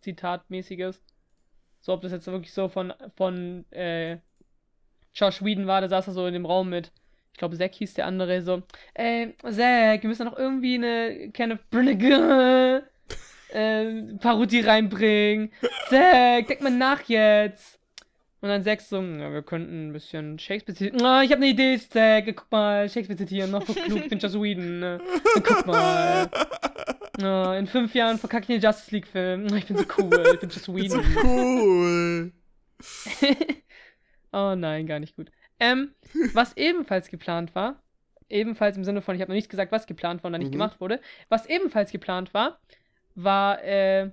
[0.00, 1.02] Zitatmäßiges.
[1.80, 4.18] So, ob das jetzt wirklich so von, von äh,
[5.14, 6.92] Josh Whedon war, der saß da so in dem Raum mit,
[7.32, 8.62] ich glaube, Zack hieß der andere, so,
[8.94, 12.82] äh, Zack, wir müssen noch irgendwie eine Kenneth Branagh
[13.52, 15.52] äh, Parodie reinbringen.
[15.88, 17.79] Zack, denk mal nach jetzt.
[18.42, 21.02] Und dann Zack so, ja, wir könnten ein bisschen Shakespeare zitieren.
[21.04, 24.18] Ah, ich habe eine Idee, Zack, guck mal, Shakespeare zitieren, noch so klug, ich bin
[24.18, 24.80] Joss Whedon.
[24.80, 25.00] Ne?
[25.44, 26.28] Guck mal.
[27.22, 29.54] Ah, in fünf Jahren verkacke ich den Justice League-Film.
[29.54, 31.04] Ich bin so cool, ich bin Joss so Whedon.
[31.22, 32.32] cool.
[34.32, 35.30] oh nein, gar nicht gut.
[35.58, 35.90] Ähm,
[36.32, 37.82] was ebenfalls geplant war,
[38.30, 40.48] ebenfalls im Sinne von, ich habe noch nicht gesagt, was geplant war und dann nicht
[40.48, 40.52] Mhm.
[40.52, 42.58] gemacht wurde, was ebenfalls geplant war,
[43.14, 44.10] war äh,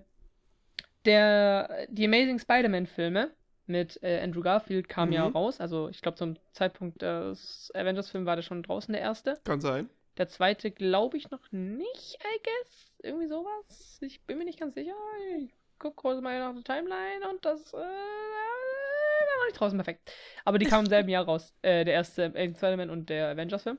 [1.05, 3.31] der, die Amazing Spider-Man-Filme
[3.67, 5.35] mit äh, Andrew Garfield ja Mhm.
[5.35, 5.59] raus.
[5.59, 9.39] Also ich glaube zum Zeitpunkt des Avengers-Films war der schon draußen, der erste.
[9.43, 9.89] Kann sein.
[10.17, 12.91] Der zweite glaube ich noch nicht, I guess.
[13.03, 13.99] Irgendwie sowas.
[14.01, 14.95] Ich bin mir nicht ganz sicher.
[15.39, 20.11] Ich gucke kurz mal nach der Timeline und das äh, war noch nicht draußen perfekt.
[20.43, 21.53] Aber die kamen im selben Jahr raus.
[21.61, 23.77] Äh, der erste Amazing Spider-Man und der Avengers-Film.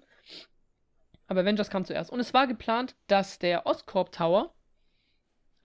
[1.27, 2.11] Aber Avengers kam zuerst.
[2.11, 4.55] Und es war geplant, dass der Oscorp Tower,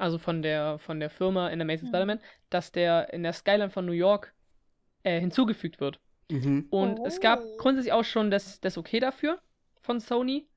[0.04, 1.92] also von der, von der Firma in Amazing Mhm.
[1.92, 4.34] Spider-Man, dass der in der Skyline von New York
[5.04, 6.00] äh, hinzugefügt wird.
[6.30, 6.68] Mhm.
[6.70, 7.58] Und es gab Oh.
[7.58, 9.40] grundsätzlich auch schon das, das Okay dafür
[9.82, 10.48] von Sony.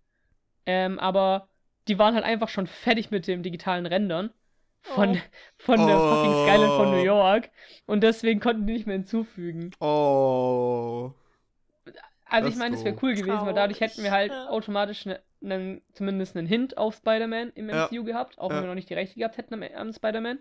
[0.66, 1.48] Ähm, aber
[1.88, 4.30] die waren halt einfach schon fertig mit dem digitalen Rendern
[4.82, 5.20] von, Oh.
[5.58, 6.08] von der Oh.
[6.08, 7.50] fucking Skyline von New York.
[7.86, 9.70] Und deswegen konnten die nicht mehr hinzufügen.
[9.80, 11.12] Oh.
[12.28, 15.20] Also Das ich meine, es wäre cool gewesen, weil dadurch hätten wir halt automatisch ne,
[15.40, 17.86] nen- zumindest einen Hint auf Spider-Man im Ja.
[17.86, 18.62] MCU gehabt, auch wenn Ja.
[18.62, 20.38] wir noch nicht die Rechte gehabt hätten am, Spider-Man.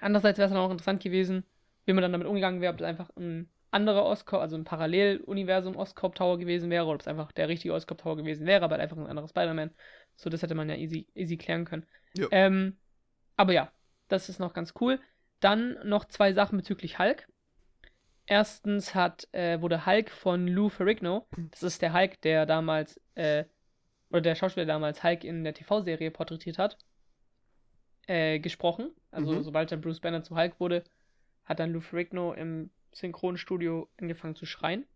[0.00, 1.44] Andererseits wäre es dann auch interessant gewesen,
[1.86, 5.76] wie man dann damit umgegangen wäre, ob es einfach ein anderer Oscorp, also ein Paralleluniversum
[5.76, 8.72] Oscorp Tower gewesen wäre, oder ob es einfach der richtige Oscorp Tower gewesen wäre, aber
[8.72, 9.70] halt einfach ein anderer Spider-Man.
[10.16, 11.86] So, das hätte man ja easy, easy klären können.
[12.14, 12.28] Ja.
[12.30, 12.76] Ähm,
[13.36, 13.72] aber ja,
[14.08, 15.00] das ist noch ganz cool.
[15.40, 17.28] Dann noch zwei Sachen bezüglich Hulk.
[18.26, 23.44] Erstens hat, äh, wurde Hulk von Lou Ferrigno, das ist der Hulk, der damals, äh,
[24.10, 26.78] oder der Schauspieler der damals Hulk in der TV-Serie porträtiert hat,
[28.06, 28.90] äh, gesprochen.
[29.10, 29.42] Also Mhm.
[29.42, 30.84] sobald dann Bruce Banner zu Hulk wurde,
[31.44, 34.86] hat dann Lou Ferrigno im Synchronstudio angefangen zu schreien.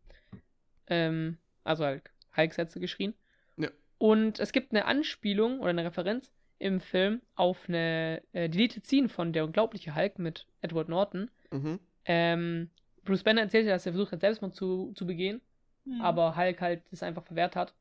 [0.87, 3.15] Ähm, also halt Hulk-Sätze geschrien.
[3.57, 3.69] Ja.
[3.99, 9.09] Und es gibt eine Anspielung oder eine Referenz im Film auf eine äh, Deleted Scene
[9.09, 11.31] von Der unglaubliche Hulk mit Edward Norton.
[11.51, 11.79] Mhm.
[12.05, 12.71] Ähm,
[13.09, 15.41] Bruce Banner erzählte, dass er versucht hat, Selbstmord zu, zu begehen,
[15.85, 16.01] Hm.
[16.03, 17.75] aber Hulk halt das einfach verwehrt hat.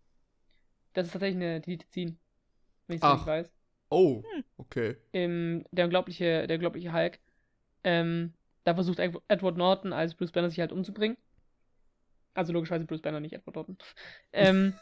[0.93, 2.15] Das ist tatsächlich eine Deleted Scene,
[2.87, 3.17] wenn ich es Ach.
[3.17, 3.51] nicht weiß.
[3.89, 4.23] Oh.
[4.33, 4.43] Hm.
[4.57, 4.95] Okay.
[5.11, 7.19] Im, der unglaubliche, der unglaubliche Hulk.
[7.83, 11.17] Ähm, da versucht Ed- Edward Norton als Bruce Banner sich halt umzubringen.
[12.33, 13.77] Also logischerweise Bruce Banner, nicht Edward Norton.
[14.33, 14.73] Ähm,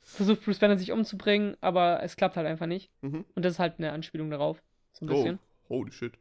[0.00, 2.90] versucht Bruce Banner sich umzubringen, aber es klappt halt einfach nicht.
[3.02, 3.26] Mhm.
[3.34, 4.62] Und das ist halt eine Anspielung darauf.
[4.92, 5.12] So ein Oh.
[5.12, 5.38] bisschen.
[5.68, 6.14] Holy shit.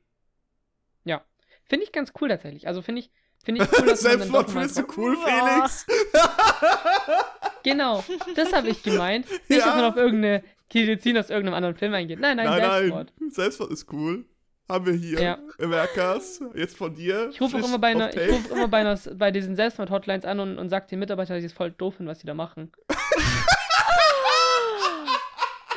[1.69, 2.67] Finde ich ganz cool tatsächlich.
[2.67, 3.11] Also finde ich,
[3.47, 5.17] finde ich cool, dass man dann doch Selbstmord mal findest du cool.
[5.25, 5.85] Felix?
[7.63, 8.01] Genau,
[8.35, 9.25] das habe ich gemeint.
[9.49, 9.89] Nicht, dass man Ja.
[9.89, 12.17] auf irgendeine Kirizin aus irgendeinem anderen Film eingeht.
[12.19, 13.13] Nein, nein, Nein, Selbstmord.
[13.19, 13.31] nein.
[13.31, 14.25] Selbstmord ist cool.
[14.69, 15.37] Haben wir hier Ja.
[15.57, 16.39] im Werkers.
[16.55, 17.29] Jetzt von dir.
[17.31, 20.39] Ich rufe auch immer bei, einer, ich ruf immer bei, einer, bei diesen Selbstmord-Hotlines an
[20.39, 22.71] und, und sage den Mitarbeitern, dass ich es voll doof finde, was sie da machen.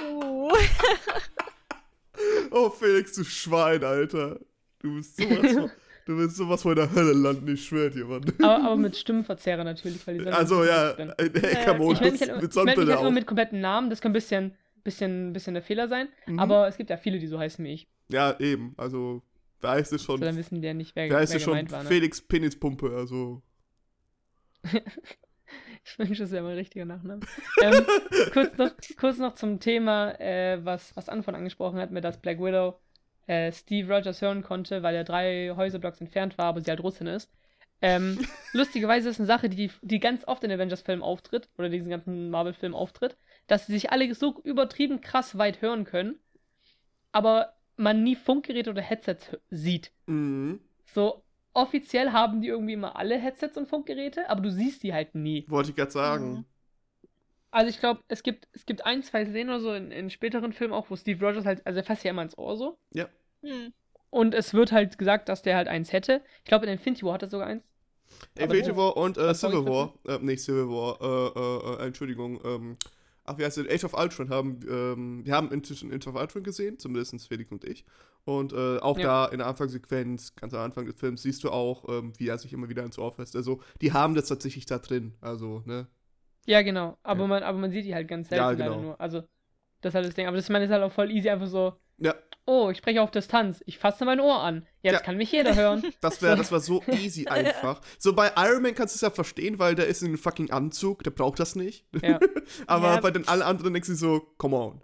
[0.03, 0.53] Uh.
[2.53, 4.39] Oh, Felix, du Schwein, Alter.
[4.81, 5.71] Du bist sowas von,
[6.07, 8.23] du bist sowas von der Hölle landen, ich schwör dir, Mann.
[8.43, 12.53] Aber, aber mit Stimmenverzerrer natürlich, weil die sind Also, ja, äh, Hackermodus mich, halt, mit
[12.53, 16.09] Sonnenbrille halt immer mit kompletten Namen, das kann ein bisschen, bisschen, bisschen der Fehler sein,
[16.27, 16.39] Mhm.
[16.39, 17.89] aber es gibt ja viele, die so heißen wie ich.
[18.09, 19.23] Ja, eben, also,
[19.61, 21.43] da heißt es So, schon, dann wissen die ja nicht, wer, da heißt wer es
[21.43, 21.83] schon war.
[21.83, 21.89] Ne?
[21.89, 23.43] Felix Penispumpe, also.
[25.85, 27.23] Ich wünsche, es wäre mein richtiger Nachname.
[27.63, 27.85] ähm,
[28.33, 32.39] kurz, noch, kurz noch zum Thema, äh, was, was Anfang angesprochen hat, mit dass Black
[32.39, 32.79] Widow
[33.31, 37.07] äh, Steve Rogers hören konnte, weil er drei Häuserblocks entfernt war, aber sie halt Russin
[37.07, 37.31] ist.
[37.81, 38.19] Ähm,
[38.53, 42.75] lustigerweise ist eine Sache, die, die ganz oft in Avengers-Filmen auftritt, oder diesen ganzen Marvel-Filmen
[42.75, 43.17] auftritt,
[43.47, 46.19] dass sie sich alle so übertrieben krass weit hören können,
[47.13, 49.93] aber man nie Funkgeräte oder Headsets sieht.
[50.07, 50.61] Mhm.
[50.93, 51.23] So,
[51.55, 55.45] offiziell haben die irgendwie immer alle Headsets und Funkgeräte, aber du siehst die halt nie.
[55.49, 56.33] Wollte ich gerade sagen.
[56.33, 56.45] Mhm.
[57.53, 60.53] Also ich glaube, es gibt, es gibt ein, zwei Szenen oder so in, in späteren
[60.53, 62.79] Filmen auch, wo Steve Rogers halt, also er fasst ja immer ins Ohr so.
[63.43, 63.73] Hm.
[64.11, 66.23] Und es wird halt gesagt, dass der halt eins hätte.
[66.39, 67.65] Ich glaube, in Infinity War hat er sogar eins.
[68.37, 72.77] Infinity War und äh, Civil War, äh, nicht Civil War, äh, äh, äh, Entschuldigung, ähm,
[73.25, 76.43] ach, wie heißt es, Age of Ultron haben, ähm, wir haben inzwischen Age of Ultron
[76.43, 77.85] gesehen, zumindest Felix und ich.
[78.25, 79.27] Und äh, auch Ja.
[79.27, 82.39] da in der Anfangssequenz, ganz am Anfang des Films, siehst du auch, ähm, wie er
[82.39, 83.35] sich immer wieder ins Ohr fässt.
[83.37, 85.15] Also, die haben das tatsächlich da drin.
[85.21, 85.87] Also, ne?
[86.47, 86.99] Ja, genau.
[87.03, 87.29] Aber, Ja.
[87.29, 88.83] Man, aber man sieht die halt ganz selten Ja, leider genau.
[88.83, 89.01] nur.
[89.01, 89.23] Also,
[89.83, 90.27] das ist halt das Ding.
[90.27, 92.15] Aber das, ich meine, ist halt auch voll easy, einfach so, Ja,
[92.47, 94.67] oh, ich spreche auf Distanz, ich fasse mein Ohr an.
[94.83, 95.01] Jetzt Ja.
[95.01, 95.83] kann mich jeder hören.
[96.01, 97.81] das, wär, das war so easy einfach.
[97.99, 100.51] So bei Iron Man kannst du es ja verstehen, weil der ist in einem fucking
[100.51, 101.87] Anzug, der braucht das nicht.
[102.03, 102.19] Ja.
[102.67, 103.01] Aber Ja.
[103.01, 104.81] bei den allen anderen denkst du so, come on.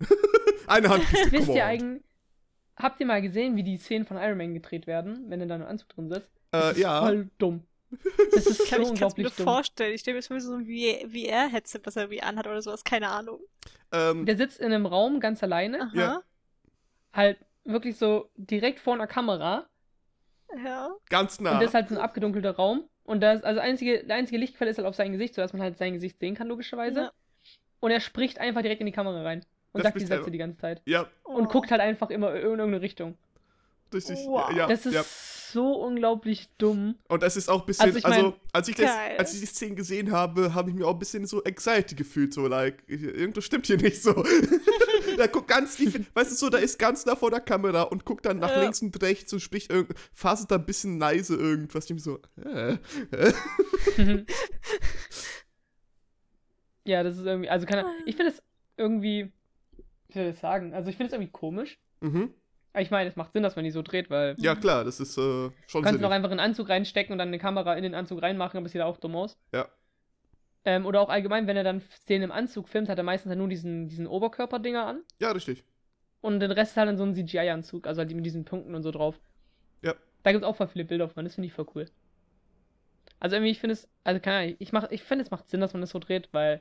[0.67, 1.57] Eine Hand, Wisst come on.
[1.57, 2.03] ihr eigentlich,
[2.77, 5.57] habt ihr mal gesehen, wie die Szenen von Iron Man gedreht werden, wenn er da
[5.57, 6.31] im Anzug drin sitzt?
[6.53, 7.01] Das Äh, ist ja.
[7.01, 7.63] voll dumm.
[8.35, 9.33] Das ist Ich kann so ich kann's mir dumm.
[9.33, 9.95] vorstellen.
[9.95, 12.83] Ich stelle mir das so ein VR-Headset, was er wie anhat oder sowas.
[12.85, 13.41] Keine Ahnung.
[13.93, 15.91] Ähm, Der sitzt in einem Raum ganz alleine, Aha.
[15.95, 16.23] Ja.
[17.17, 19.67] Halt wirklich so direkt vor einer Kamera.
[20.65, 20.91] Ja.
[21.11, 21.53] ganz nah.
[21.55, 22.85] Und das ist halt so ein abgedunkelter Raum.
[23.05, 25.77] Und das, also einzige, der einzige Lichtquelle ist halt auf sein Gesicht, sodass man halt
[25.79, 27.01] sein Gesicht sehen kann, logischerweise.
[27.01, 27.13] Ja.
[27.81, 29.45] Und er spricht einfach direkt in die Kamera rein.
[29.73, 30.83] Und Das sagt die Sätze einfach- die ganze Zeit.
[30.87, 31.49] ja, Und Oh.
[31.49, 33.17] guckt halt einfach immer in irgendeine Richtung.
[33.93, 34.19] richtig.
[34.27, 34.51] Wow.
[34.53, 35.03] Ja, das ist ja.
[35.05, 36.97] so unglaublich dumm.
[37.09, 39.41] Und das ist auch ein bisschen, Also also, ich mein- als, ich das, als ich
[39.41, 42.83] die Szene gesehen habe, habe ich mir auch ein bisschen so excited gefühlt, so like,
[42.89, 44.13] irgendwas stimmt hier nicht so.
[45.17, 48.05] da guckt ganz tief, weißt du so, da ist ganz nah vor der Kamera und
[48.05, 48.63] guckt dann nach Ja.
[48.63, 51.89] links und rechts und spricht irgend, faselt da ein bisschen leise irgendwas.
[51.91, 52.77] Ich so, äh,
[53.13, 53.33] äh.
[56.85, 58.43] ja, das ist irgendwie, also keine Ich finde es
[58.77, 59.33] irgendwie,
[60.09, 60.75] wie soll ich das sagen?
[60.75, 61.79] Also ich finde es irgendwie komisch.
[62.01, 62.35] Mhm.
[62.73, 65.01] Aber ich meine, es macht Sinn, dass man die so dreht, weil Ja, klar, das
[65.01, 67.83] ist äh, schon du kannst noch einfach einen Anzug reinstecken und dann eine Kamera in
[67.83, 69.39] den Anzug reinmachen, aber es sieht auch dumm aus.
[69.53, 69.67] Ja.
[70.67, 73.39] Ähm, oder auch allgemein, wenn er dann Szenen im Anzug filmt, hat er meistens halt
[73.39, 75.01] nur diesen, diesen Oberkörperdinger an.
[75.19, 75.65] Ja, richtig.
[76.21, 78.83] Und den Rest ist halt dann so ein CGI-Anzug, also halt mit diesen Punkten und
[78.83, 79.19] so drauf.
[79.81, 79.95] Ja.
[80.25, 81.87] Da gibt es auch voll viele Bilder von, das finde ich voll cool.
[83.21, 85.61] Also irgendwie, ich finde es, also keine Ahnung, ich, mach- ich finde es macht Sinn,
[85.61, 86.61] dass man das so dreht, weil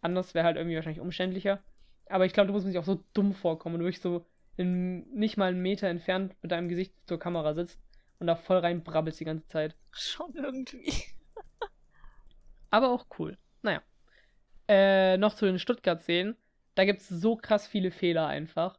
[0.00, 1.60] anders wäre halt irgendwie wahrscheinlich umständlicher.
[2.08, 4.24] Aber ich glaube, du musst mir sich auch so dumm vorkommen, wenn du wirklich so
[4.56, 7.78] in, nicht mal einen Meter entfernt mit deinem Gesicht zur Kamera sitzt
[8.18, 9.76] und da voll rein brabbelst die ganze Zeit.
[9.92, 10.92] Schon irgendwie.
[12.70, 13.36] Aber auch cool.
[13.62, 13.82] Naja.
[14.68, 16.36] Äh, noch zu den Stuttgart-Szenen.
[16.74, 18.78] Da gibt es so krass viele Fehler einfach.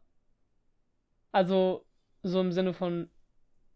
[1.32, 1.86] Also,
[2.24, 3.10] so im Sinne von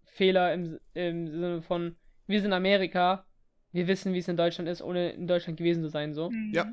[0.05, 1.95] Fehler, im, im Sinne von,
[2.27, 3.25] wir sind Amerika,
[3.71, 6.29] wir wissen, wie es in Deutschland ist, ohne in Deutschland gewesen zu sein, so.
[6.29, 6.51] Mhm.
[6.53, 6.63] Ja.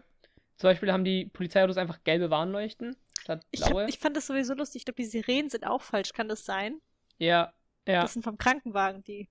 [0.57, 3.87] Zum Beispiel haben die Polizeiautos einfach gelbe Warnleuchten statt Ich, hab, blaue.
[3.89, 4.81] ich fand das sowieso lustig.
[4.81, 6.13] Ich glaube, die Sirenen sind auch falsch.
[6.13, 6.81] Kann das sein?
[7.19, 7.53] ja,
[7.89, 9.29] ja, Das sind vom Krankenwagen, die.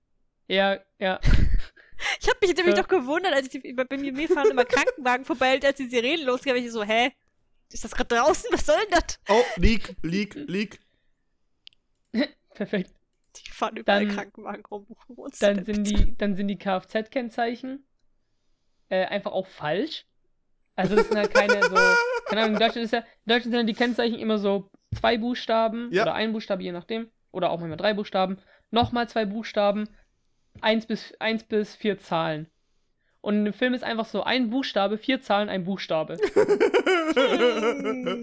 [0.48, 1.20] ja, ja.
[2.20, 2.82] Ich habe mich nämlich Ja.
[2.82, 6.58] doch gewundert, als ich die, bei mir, fahren immer Krankenwagen vorbei, als die Sirenen habe
[6.58, 7.12] ich so, hä?
[7.72, 8.50] Ist das gerade draußen?
[8.52, 9.18] Was soll denn das?
[9.28, 10.80] Oh, Leak, Leak, Leak.
[12.54, 12.92] Perfekt.
[13.36, 14.86] Die fahren überall Dann- Krankenwagen rum.
[15.38, 17.86] Dann sind die, dann sind die Kfz-Kennzeichen
[18.88, 20.04] äh, einfach auch falsch.
[20.74, 21.74] Also das sind halt keine so,
[22.26, 25.16] keine Ahnung, in Deutschland ist ja, in Deutschland sind ja die Kennzeichen immer so zwei
[25.18, 26.02] Buchstaben Ja.
[26.02, 27.10] oder ein Buchstabe, je nachdem.
[27.32, 28.38] Oder auch manchmal drei Buchstaben.
[28.72, 29.88] Nochmal zwei Buchstaben,
[30.62, 32.46] eins bis, eins bis vier Zahlen.
[33.22, 36.16] Und im Film ist einfach so ein Buchstabe, vier Zahlen, ein Buchstabe.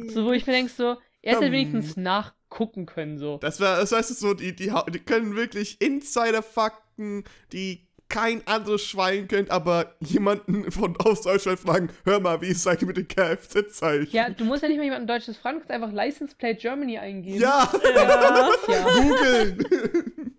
[0.10, 1.52] So, wo ich mir denke, so, er hätte Hm.
[1.52, 3.38] wenigstens nachgucken können, so.
[3.40, 9.28] Das war, das heißt so, die, die, die können wirklich Insider-Fakten, die kein anderes Schwein
[9.28, 13.08] kennt, aber jemanden von aus Deutschland fragen, hör mal, wie ist es eigentlich mit den
[13.08, 14.10] Kfz-Zeichen?
[14.12, 16.98] Ja, du musst ja nicht mal jemanden Deutsches fragen, du kannst einfach License Plate Germany
[16.98, 17.40] eingeben.
[17.40, 18.50] Ja, Ja.
[18.68, 18.84] ja.
[19.02, 19.66] googeln.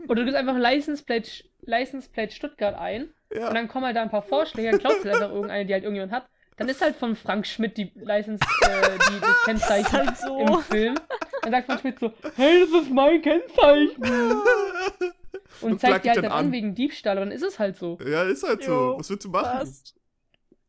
[0.09, 1.31] Oder du gibst einfach License Plate,
[1.63, 3.49] License Plate Stuttgart ein ja.
[3.49, 5.85] und dann kommen halt da ein paar Vorschläge, dann glaubst du einfach irgendeine, die halt
[5.85, 6.27] irgendjemand hat.
[6.57, 10.49] Dann ist halt von Frank Schmidt die License, äh, die, das Kennzeichen Das ist halt
[10.49, 10.55] so.
[10.55, 10.95] im Film.
[11.43, 14.03] Dann sagt Frank Schmidt so, hey, das ist mein Kennzeichen.
[15.61, 16.53] Und, Und zeigt die halt dann an an.
[16.53, 17.99] wegen Diebstahl, dann ist es halt so.
[18.07, 18.71] ja, ist halt so.
[18.71, 19.59] Jo, Was willst du machen?
[19.59, 19.95] Passt.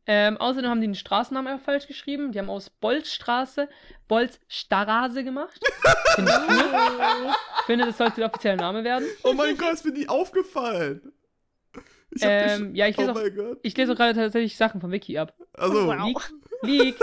[0.06, 2.32] Ähm, außerdem haben die den Straßennamen einfach falsch geschrieben.
[2.32, 3.68] Die haben aus Bolzstraße
[4.08, 5.60] Bolzstraße gemacht.
[6.16, 7.34] Finde ich cool.
[7.60, 9.06] Ich finde, das sollte der offizielle Name werden.
[9.22, 11.12] Oh mein Gott, ist mir nie aufgefallen.
[12.12, 13.58] Ich Ähm, ja, ich lese, oh auch, mein Gott.
[13.62, 15.34] ich lese auch gerade tatsächlich Sachen vom Wiki ab.
[15.52, 16.04] Also, Wow.
[16.04, 16.18] Leak,
[16.62, 16.96] Leak.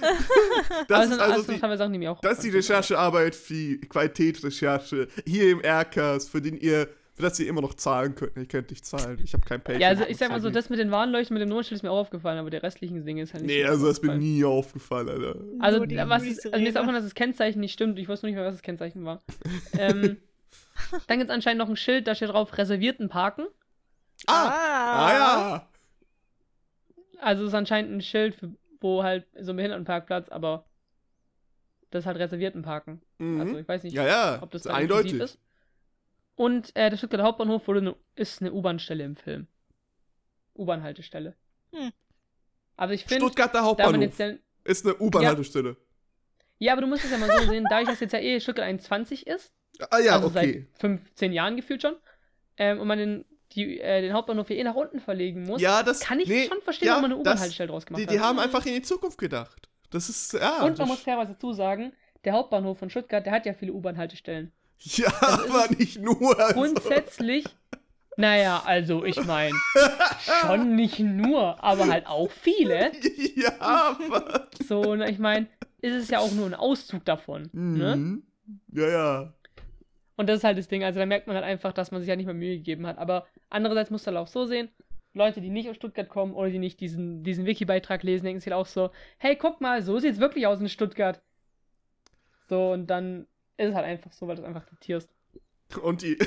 [0.88, 2.50] das es ist also die, teilweise Sachen, die mir auch das ist die.
[2.50, 8.14] Recherchearbeit, die Qualitätsrecherche hier im Aircast, für den ihr, für das ihr immer noch zahlen
[8.14, 8.36] könnt.
[8.36, 9.18] Ihr könnt nicht zahlen.
[9.22, 9.80] Ich habe kein Patreon.
[9.80, 11.90] Ja, also ich sag mal so, das mit den Warnleuchten, mit dem Notenschild ist mir
[11.90, 14.16] auch aufgefallen, aber der restlichen Dinge ist halt nicht Nee, so also das ist mir
[14.16, 15.36] nie aufgefallen, Alter.
[15.60, 17.98] Also, Nur was ist, also mir ist aufgefallen, dass das Kennzeichen nicht stimmt.
[17.98, 19.20] Ich wusste nicht mehr, was das Kennzeichen war.
[19.78, 20.18] ähm,
[21.06, 23.46] dann gibt es anscheinend noch ein Schild, da steht drauf, reservierten Parken.
[24.26, 25.68] Ah, ah ja.
[27.20, 28.50] Also es ist anscheinend ein Schild, für,
[28.80, 30.64] wo halt so ein Behindertenparkplatz, aber
[31.90, 33.00] das ist halt reservierten Parken.
[33.18, 33.40] Mhm.
[33.40, 35.20] Also ich weiß nicht, ja, ja, ob das inklusiv eindeutig.
[35.20, 35.38] ist.
[36.34, 39.48] Und äh, der Stuttgarter Hauptbahnhof wurde ne, ist eine U-Bahn-Stelle im Film.
[40.56, 41.34] U-Bahn-Haltestelle.
[41.72, 41.92] Hm.
[42.76, 45.76] Also ich finde, Stuttgarter da Hauptbahnhof jetzt dann, ist eine U-Bahn-Haltestelle.
[46.58, 48.66] ja, aber du musst es ja mal so sehen, dadurch, dass jetzt ja eh Stuttgart
[48.66, 49.52] 21 ist,
[49.90, 50.66] Ah ja, also okay.
[50.72, 51.96] seit 15 Jahren gefühlt schon,
[52.56, 55.82] ähm, und man den, die, äh, den Hauptbahnhof hier eh nach unten verlegen muss, Ja,
[55.82, 58.14] das kann ich nee, schon verstehen, ja, warum man eine U-Bahn-Haltestelle draus gemacht Die, hat.
[58.14, 59.68] die haben einfach in die Zukunft gedacht.
[59.90, 60.62] Das ist, ja.
[60.64, 61.92] und man muss fairerweise dazu sagen,
[62.24, 64.52] der Hauptbahnhof von Stuttgart, der hat ja viele U-Bahn-Haltestellen.
[64.80, 66.38] ja, aber nicht nur.
[66.38, 66.54] Also.
[66.54, 67.44] Grundsätzlich,
[68.16, 69.54] naja, also ich meine,
[70.40, 72.92] schon nicht nur, aber halt auch viele.
[73.36, 74.48] ja, aber.
[74.68, 75.46] So, und ich meine,
[75.80, 77.48] ist es ja auch nur ein Auszug davon.
[77.52, 77.96] Ne?
[77.96, 78.22] Mhm.
[78.72, 79.34] Ja, ja.
[80.18, 80.82] Und das ist halt das Ding.
[80.82, 82.98] Also da merkt man halt einfach, dass man sich ja nicht mehr Mühe gegeben hat.
[82.98, 84.68] Aber andererseits muss man halt auch so sehen,
[85.14, 88.52] Leute, die nicht aus Stuttgart kommen oder die nicht diesen, diesen Wiki-Beitrag lesen, denken sich
[88.52, 91.22] halt auch so, hey, guck mal, so sieht's wirklich aus in Stuttgart.
[92.48, 95.08] So, und dann ist es halt einfach so, weil du es einfach diktierst.
[95.82, 96.18] Und die,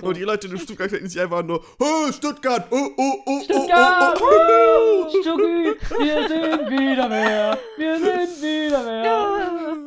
[0.00, 0.06] So.
[0.08, 4.18] und die Leute in Stuttgart denken sich einfach nur, oh, Stuttgart, oh, oh, oh, Stuttgart!
[4.20, 5.20] oh, oh, oh.
[5.20, 7.58] Stucki, wir sind wieder mehr.
[7.76, 9.04] Wir sind wieder mehr.
[9.04, 9.85] Ja,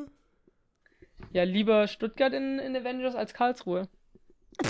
[1.32, 1.44] Ja.
[1.44, 3.88] lieber Stuttgart in, in Avengers als Karlsruhe.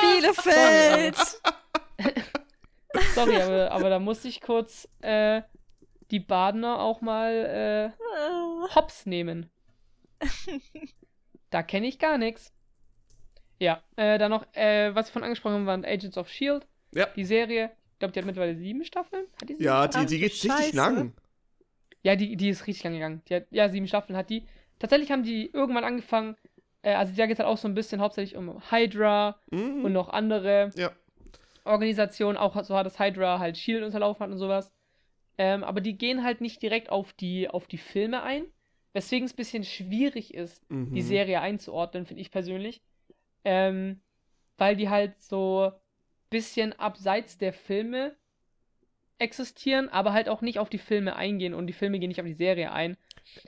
[0.00, 1.16] Bielefeld!
[3.14, 5.42] Sorry, aber, aber da musste ich kurz äh,
[6.10, 7.92] die Badener auch mal
[8.68, 9.50] äh, hops nehmen.
[11.50, 12.50] Da kenne ich gar nichts.
[13.58, 16.66] Ja, äh, dann noch, äh, was wir von angesprochen haben, waren Agents of Shield.
[16.94, 17.04] Ja.
[17.14, 19.26] Die Serie, ich glaube, die hat mittlerweile sieben Staffeln.
[19.38, 20.06] Hat die sieben Ja, Staffeln?
[20.06, 21.12] die, die geht richtig lang.
[22.02, 23.22] Ja, die, die ist richtig lang gegangen.
[23.28, 24.46] Die hat, ja, sieben Staffeln hat die.
[24.82, 26.34] Tatsächlich haben die irgendwann angefangen,
[26.82, 29.84] äh, also da geht es halt auch so ein bisschen hauptsächlich um Hydra Mhm.
[29.84, 30.90] und noch andere Ja.
[31.62, 34.72] Organisationen, auch so hat das Hydra halt Shield unterlaufen hat und sowas.
[35.38, 38.44] Ähm, aber die gehen halt nicht direkt auf die, auf die Filme ein,
[38.92, 40.92] weswegen es ein bisschen schwierig ist, Mhm.
[40.94, 42.82] die Serie einzuordnen, finde ich persönlich.
[43.44, 44.02] Ähm,
[44.58, 45.70] weil die halt so
[46.28, 48.16] bisschen abseits der Filme
[49.18, 52.26] existieren, aber halt auch nicht auf die Filme eingehen und die Filme gehen nicht auf
[52.26, 52.96] die Serie ein,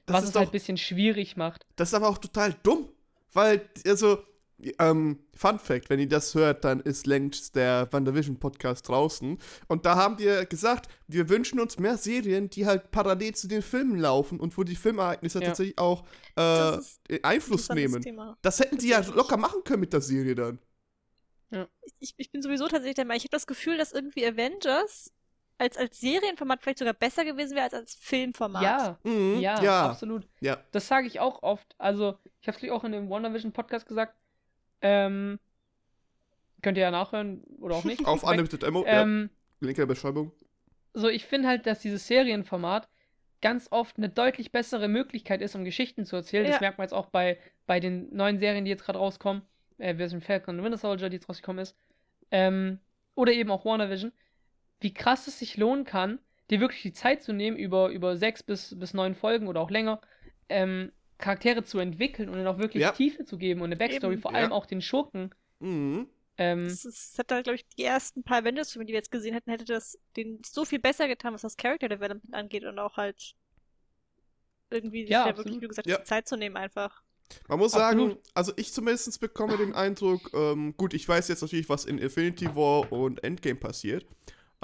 [0.06, 1.66] Das was ist es halt doch- ein bisschen schwierig macht.
[1.76, 2.88] Das ist aber auch total dumm.
[3.32, 4.22] Weil, also,
[4.78, 9.36] ähm, Fun Fact, wenn ihr das hört, dann ist längst der WandaVision Podcast draußen.
[9.66, 13.60] Und da haben wir gesagt, wir wünschen uns mehr Serien, die halt parallel zu den
[13.62, 15.48] Filmen laufen und wo die Filmereignisse Ja.
[15.48, 16.04] tatsächlich auch
[16.38, 18.00] äh, ist Einfluss nehmen.
[18.02, 18.38] Thema.
[18.42, 20.58] Das hätten die ja locker machen können mit der Serie dann.
[22.00, 25.12] Ich, ich bin sowieso tatsächlich der Meinung, ich habe das Gefühl, dass irgendwie Avengers
[25.58, 28.62] als, als Serienformat vielleicht sogar besser gewesen wäre als als Filmformat.
[28.62, 29.86] Ja, Mhm, ja, ja.
[29.90, 30.26] absolut.
[30.40, 30.62] Ja.
[30.72, 31.74] Das sage ich auch oft.
[31.78, 34.14] Also, ich habe es auch in dem WandaVision Podcast gesagt.
[34.80, 35.38] Ähm,
[36.62, 38.04] könnt ihr ja nachhören oder auch nicht.
[38.06, 38.22] Auf.
[38.24, 39.30] Unlimited Ammo, Ähm,
[39.60, 39.66] ja.
[39.66, 40.32] Link in der Beschreibung.
[40.94, 42.88] so, ich finde halt, dass dieses Serienformat
[43.40, 46.44] ganz oft eine deutlich bessere Möglichkeit ist, um Geschichten zu erzählen.
[46.46, 46.60] Das Ja.
[46.60, 49.42] merkt man jetzt auch bei, bei den neuen Serien, die jetzt gerade rauskommen.
[49.78, 51.76] Äh, Vision Falcon und Winter Soldier, die jetzt rausgekommen ist.
[52.30, 52.78] Ähm,
[53.14, 54.12] oder eben auch WandaVision.
[54.84, 56.18] Wie krass es sich lohnen kann,
[56.50, 59.70] dir wirklich die Zeit zu nehmen, über, über sechs bis, bis neun Folgen oder auch
[59.70, 60.00] länger,
[60.50, 62.92] ähm, Charaktere zu entwickeln und ihnen auch wirklich Ja.
[62.92, 64.22] Tiefe zu geben und eine Backstory, Eben.
[64.22, 64.38] vor Ja.
[64.38, 65.34] allem auch den Schurken.
[65.60, 66.06] Mhm.
[66.36, 69.10] Ähm, Das, ist, das hat da, glaube ich, die ersten paar Avengers-Filme, die wir jetzt
[69.10, 72.78] gesehen hätten, hätte das den so viel besser getan, was das Character Development angeht und
[72.78, 73.34] auch halt
[74.70, 75.98] irgendwie sich Ja, da wirklich, wie gesagt, Ja.
[75.98, 77.02] die Zeit zu nehmen einfach.
[77.48, 78.22] Man muss sagen, Absolut.
[78.34, 82.54] also ich zumindest bekomme den Eindruck, ähm, gut, ich weiß jetzt natürlich, was in Infinity
[82.54, 84.04] War und Endgame passiert,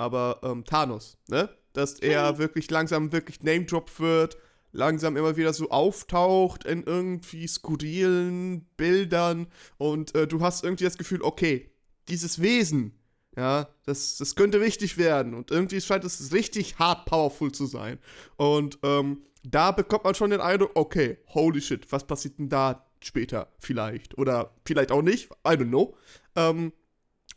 [0.01, 1.51] aber ähm, Thanos, ne?
[1.73, 4.37] Dass er wirklich langsam wirklich Name-Drop wird,
[4.73, 9.47] langsam immer wieder so auftaucht in irgendwie skurrilen Bildern
[9.79, 11.71] und äh, du hast irgendwie das Gefühl, okay,
[12.09, 12.99] dieses Wesen,
[13.37, 17.99] ja, das, das könnte wichtig werden und irgendwie scheint es richtig hart powerful zu sein.
[18.37, 22.87] Und ähm, da bekommt man schon den Eindruck, okay, holy shit, was passiert denn da
[23.01, 24.19] später vielleicht?
[24.19, 25.95] Oder vielleicht auch nicht, I don't know.
[26.37, 26.73] Ähm,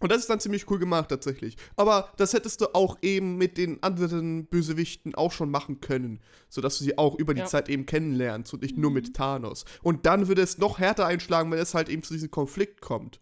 [0.03, 1.57] und das ist dann ziemlich cool gemacht tatsächlich.
[1.75, 6.77] Aber das hättest du auch eben mit den anderen Bösewichten auch schon machen können, sodass
[6.77, 7.45] du sie auch über die Ja.
[7.47, 9.65] Zeit eben kennenlernst und nicht nur mit Thanos.
[9.81, 13.19] Und dann würde es noch härter einschlagen, wenn es halt eben zu diesem Konflikt kommt.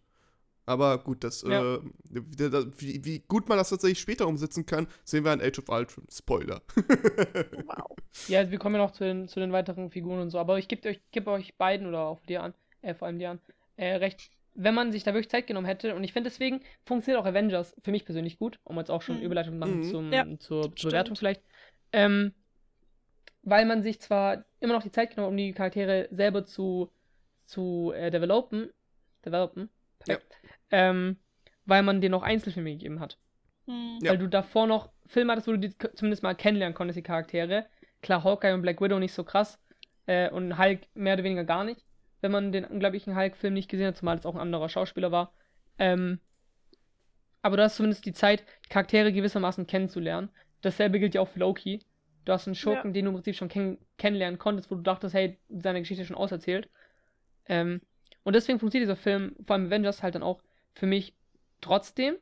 [0.68, 1.76] Aber gut, das, Ja.
[1.76, 1.80] äh,
[2.10, 5.70] wie, wie, wie gut man das tatsächlich später umsetzen kann, sehen wir in Age of
[5.70, 6.06] Ultron.
[6.12, 6.62] Spoiler.
[7.66, 7.96] Wow.
[8.28, 10.60] Ja, also wir kommen ja noch zu den, zu den weiteren Figuren und so, aber
[10.60, 13.40] ich gebe euch, geb euch beiden oder auch dir an, äh, vor allem dir an,
[13.78, 17.22] äh, recht, wenn man sich da wirklich Zeit genommen hätte und ich finde deswegen funktioniert
[17.22, 19.24] auch Avengers für mich persönlich gut, um jetzt auch schon Mhm.
[19.24, 19.84] Überleitung zu machen Mhm.
[19.84, 20.92] zum, Ja, zur stimmt.
[20.92, 21.42] Bewertung vielleicht,
[21.94, 22.34] ähm,
[23.44, 26.92] weil man sich zwar immer noch die Zeit genommen hat, um die Charaktere selber zu,
[27.46, 28.70] zu äh, developen,
[29.26, 30.38] developen, perfekt,
[30.72, 31.18] ähm,
[31.66, 33.18] weil man denen noch Einzelfilme gegeben hat.
[33.68, 34.00] Hm.
[34.02, 34.12] Ja.
[34.12, 37.68] Weil du davor noch Filme hattest, wo du die zumindest mal kennenlernen konntest, die Charaktere.
[38.02, 39.60] Klar, Hawkeye und Black Widow nicht so krass.
[40.08, 41.86] Äh, und Hulk mehr oder weniger gar nicht.
[42.22, 45.34] Wenn man den unglaublichen Hulk-Film nicht gesehen hat, zumal es auch ein anderer Schauspieler war.
[45.78, 46.20] Ähm,
[47.42, 50.30] aber du hast zumindest die Zeit, Charaktere gewissermaßen kennenzulernen.
[50.62, 51.80] Dasselbe gilt ja auch für Loki.
[52.26, 55.16] Du hast einen Schurken, den du im Prinzip schon kenn kennenlernen konntest, wo du dachtest,
[55.16, 56.70] hey, seine Geschichte ist schon auserzählt.
[57.48, 57.82] Ähm,
[58.24, 60.44] und deswegen funktioniert dieser Film, vor allem Avengers, halt dann auch
[60.74, 61.16] für mich
[61.62, 62.16] trotzdem.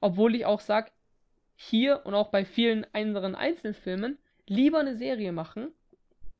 [0.00, 0.90] Obwohl ich auch sage,
[1.54, 5.68] hier und auch bei vielen anderen Einzelfilmen lieber eine Serie machen.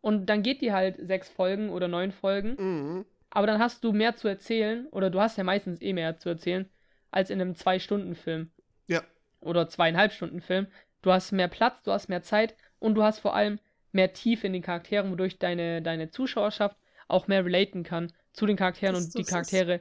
[0.03, 2.57] Und dann geht die halt sechs Folgen oder neun Folgen.
[2.59, 3.07] Mhm.
[3.31, 6.29] Aber dann hast du mehr zu erzählen, oder du hast ja meistens eh mehr zu
[6.29, 6.69] erzählen,
[7.11, 8.51] als in einem Zwei-Stunden-Film.
[8.89, 9.03] Ja.
[9.41, 10.67] Oder zweieinhalb Stunden Film.
[11.01, 13.59] Du hast mehr Platz, du hast mehr Zeit und du hast vor allem
[13.93, 16.77] mehr Tiefe in den Charakteren, wodurch deine, deine Zuschauerschaft
[17.09, 19.81] auch mehr relaten kann zu den Charakteren Das- und die das ist- Charaktere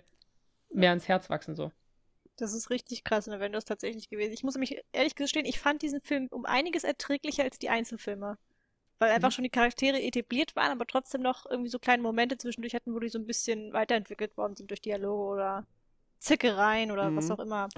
[0.73, 1.71] mehr ans Herz wachsen so.
[2.37, 4.33] Das ist richtig krass in Avengers tatsächlich gewesen.
[4.33, 8.37] Ich muss mich ehrlich gestehen, ich fand diesen Film um einiges erträglicher als die Einzelfilme.
[9.01, 9.31] Weil einfach Mhm.
[9.31, 12.99] schon die Charaktere etabliert waren, aber trotzdem noch irgendwie so kleine Momente zwischendurch hatten, wo
[12.99, 15.65] die so ein bisschen weiterentwickelt worden sind durch Dialoge oder
[16.19, 17.31] Zickereien oder was Mhm.
[17.31, 17.69] auch immer.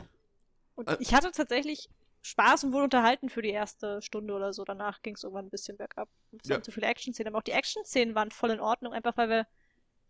[0.75, 1.87] Und Ä- ich hatte tatsächlich
[2.23, 4.65] Spaß und wurde unterhalten für die erste Stunde oder so.
[4.65, 6.09] Danach ging es irgendwann ein bisschen bergab.
[6.41, 6.55] Es Ja.
[6.55, 9.47] waren zu viele Action-Szenen, aber auch die Action-Szenen waren voll in Ordnung, einfach weil wir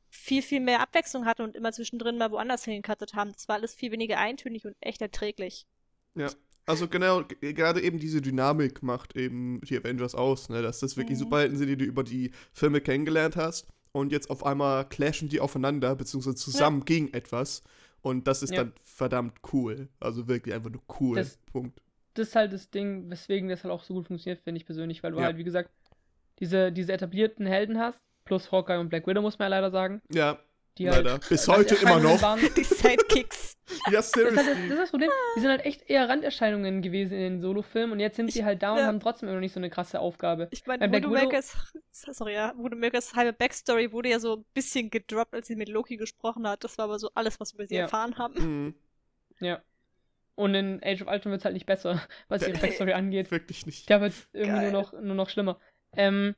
[0.09, 3.33] viel, viel mehr Abwechslung hatten und immer zwischendrin mal woanders hingekattet haben.
[3.33, 5.67] Das war alles viel weniger eintönig und echt erträglich.
[6.65, 10.61] Also genau, gerade eben diese Dynamik macht eben die Avengers aus, ne?
[10.61, 11.23] Dass das wirklich Mhm.
[11.23, 15.39] Superhelden sind, die du über die Filme kennengelernt hast und jetzt auf einmal clashen die
[15.41, 17.63] aufeinander, beziehungsweise zusammen gegen etwas.
[18.01, 18.63] Und das ist Ja.
[18.63, 19.89] dann verdammt cool.
[19.99, 21.17] Also wirklich einfach nur cool.
[21.17, 21.81] Das- Punkt.
[22.15, 25.01] das ist halt das Ding, weswegen das halt auch so gut funktioniert, finde ich persönlich,
[25.03, 25.25] weil du Ja.
[25.25, 25.69] halt, wie gesagt,
[26.39, 30.01] diese, diese etablierten Helden hast, plus Hawkeye und Black Widow, muss man ja leider sagen.
[30.11, 30.39] Ja,
[30.77, 31.11] Die leider.
[31.13, 32.21] halt Bis heute immer noch.
[32.21, 32.39] Waren.
[32.55, 33.51] Die Sidekicks.
[33.87, 34.67] Ja, Das ist, halt das, seriously.
[34.73, 35.09] ist das Problem.
[35.35, 38.43] Die sind halt echt eher Randerscheinungen gewesen in den Solofilmen und jetzt sind Ich- sie
[38.45, 38.85] halt da und ja.
[38.87, 40.49] haben trotzdem immer noch nicht so eine krasse Aufgabe.
[40.51, 41.55] Ich meine, Woodmakers,
[41.91, 45.95] sorry, ja, Woodmakers halbe Backstory wurde ja so ein bisschen gedroppt, als sie mit Loki
[45.95, 46.63] gesprochen hat.
[46.65, 47.81] Das war aber so alles, was wir über sie Ja.
[47.83, 48.33] erfahren haben.
[48.65, 48.75] Mhm,
[49.39, 49.61] Ja.
[50.35, 52.59] Und in Age of Ultron wird es halt nicht besser, was ihre Nee.
[52.59, 53.31] Backstory angeht.
[53.31, 53.89] wirklich nicht.
[53.89, 54.71] Da wird irgendwie Geil.
[54.71, 55.57] nur noch, nur noch schlimmer.
[55.95, 56.35] Ähm,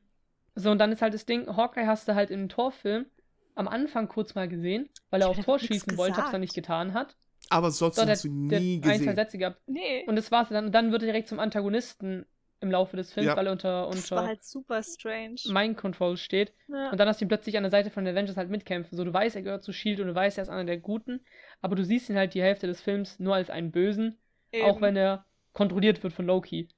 [0.53, 3.07] so, und dann ist halt das Ding, Hawkeye hast du halt im Torfilm
[3.55, 6.13] am Anfang kurz mal gesehen, weil er Ja, auf der Tor hat nix schießen wollte,
[6.13, 6.33] hab's gesagt.
[6.33, 7.15] dann nicht getan hat.
[7.49, 9.15] Aber sonst So, der, hast du der nie ein, zwei gesehen.
[9.15, 9.61] Sätze gehabt.
[9.67, 10.65] Nee, Und das war's dann.
[10.65, 12.25] Und dann wird er direkt zum Antagonisten
[12.61, 13.35] im Laufe des Films, Ja.
[13.35, 15.35] weil er unter, das war unter halt super strange.
[15.47, 16.53] Mind Control steht.
[16.67, 16.89] Ja.
[16.91, 18.97] Und dann hast du ihn plötzlich an der Seite von den Avengers halt mitkämpfen.
[18.97, 21.21] So, du weißt, er gehört zu Shield und du weißt, er ist einer der Guten,
[21.61, 24.17] aber du siehst ihn halt die Hälfte des Films nur als einen Bösen,
[24.63, 24.81] auch Eben.
[24.81, 26.69] wenn er kontrolliert wird von Loki.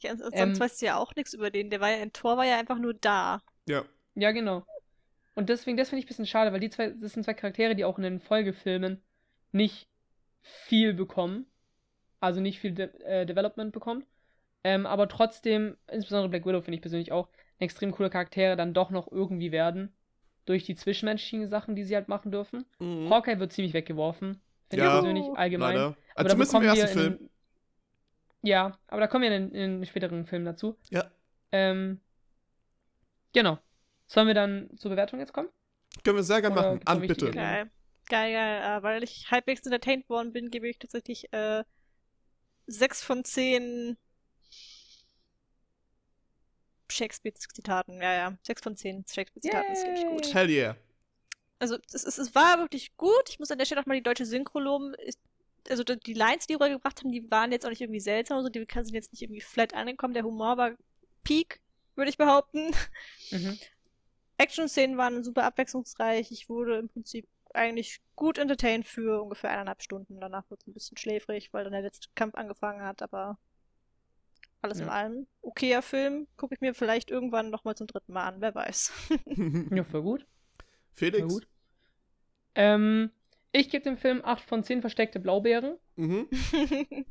[0.00, 1.70] Ja, sonst ähm, weißt du ja auch nichts über den.
[1.70, 3.40] Der war ja in Tor war ja einfach nur da.
[3.68, 3.84] Ja.
[4.16, 4.64] Ja, genau.
[5.34, 7.74] Und deswegen, das finde ich ein bisschen schade, weil die zwei, das sind zwei Charaktere,
[7.74, 9.02] die auch in den Folgefilmen
[9.52, 9.88] nicht
[10.42, 11.46] viel bekommen.
[12.20, 14.06] Also nicht viel De äh, Development bekommt.
[14.62, 17.28] Ähm, aber trotzdem, insbesondere Black Widow finde ich persönlich auch,
[17.58, 19.92] extrem coole Charaktere dann doch noch irgendwie werden.
[20.46, 22.64] Durch die zwischenmenschlichen Sachen, die sie halt machen dürfen.
[22.78, 23.10] Mhm.
[23.10, 24.40] Hawkeye wird ziemlich weggeworfen.
[24.70, 25.74] Finde Ja, ich persönlich allgemein.
[25.74, 25.86] Leider.
[25.86, 27.30] Aber Also da zumindest im bekommen ersten Film.
[28.42, 30.76] Ja, aber da kommen wir in, in den späteren Filmen dazu.
[30.90, 31.10] Ja.
[31.52, 32.00] Ähm,
[33.32, 33.58] genau.
[34.06, 35.48] Sollen wir dann zur Bewertung jetzt kommen?
[36.04, 36.80] Können wir sehr gerne machen.
[36.84, 37.14] An, bitte.
[37.14, 37.70] wichtige- Geil.
[38.08, 38.78] Geil, geil.
[38.78, 41.64] Äh, weil ich halbwegs entertained worden bin, gebe ich tatsächlich äh,
[42.66, 43.96] 6 von 10
[46.90, 48.00] Shakespeare-Zitaten.
[48.00, 48.38] Ja, ja.
[48.42, 50.04] 6 von 10 Shakespeare-Zitaten ist Yay.
[50.10, 50.34] gut.
[50.34, 50.76] Hell yeah.
[51.58, 53.28] also es, es, es war wirklich gut.
[53.28, 54.94] Ich muss an der Stelle auch mal die deutsche Synchro loben.
[55.06, 55.14] Ich,
[55.70, 58.44] also die Lines, die die rübergebracht haben, die waren jetzt auch nicht irgendwie seltsam oder
[58.44, 60.12] so, die sind jetzt nicht irgendwie flat angekommen.
[60.14, 60.72] Der Humor war
[61.22, 61.60] Peak,
[61.96, 62.70] würde ich behaupten.
[63.30, 63.58] Mhm.
[64.38, 66.30] Action-Szenen waren super abwechslungsreich.
[66.32, 70.20] Ich wurde im Prinzip eigentlich gut entertained für ungefähr eineinhalb Stunden.
[70.20, 73.38] Danach wurde es ein bisschen schläfrig, weil dann der letzte Kampf angefangen hat, aber
[74.60, 74.92] alles in Ja.
[74.92, 76.26] allem okayer Film.
[76.36, 78.92] Gucke ich mir vielleicht irgendwann nochmal zum dritten Mal an, wer weiß.
[79.74, 80.20] Ja, voll gut.
[80.22, 80.28] Voll
[80.94, 81.28] Felix?
[81.28, 81.48] gut.
[82.56, 83.10] Ähm,
[83.52, 85.78] ich gebe dem Film 8 von 10 versteckte Blaubeeren.
[85.96, 86.28] Mhm.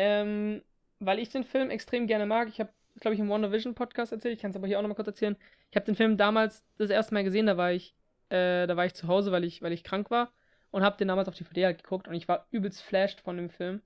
[0.00, 0.62] Ähm,
[1.00, 2.46] weil ich den Film extrem gerne mag.
[2.48, 4.34] Ich habe, glaube ich, im WandaVision Podcast erzählt.
[4.34, 5.36] Ich kann es aber hier auch nochmal kurz erzählen.
[5.70, 7.46] Ich habe den Film damals das erste Mal gesehen.
[7.46, 7.94] Da war ich,
[8.30, 10.32] äh, da war ich zu Hause, weil ich, weil ich krank war
[10.70, 13.50] und habe den damals auf DVD halt geguckt und ich war übelst flashed von dem
[13.50, 13.80] Film.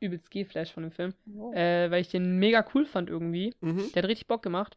[0.00, 1.52] Übelst geflasht von dem Film, Oh.
[1.54, 3.54] äh, weil ich den mega cool fand irgendwie.
[3.60, 3.90] Mhm.
[3.94, 4.76] Der hat richtig Bock gemacht.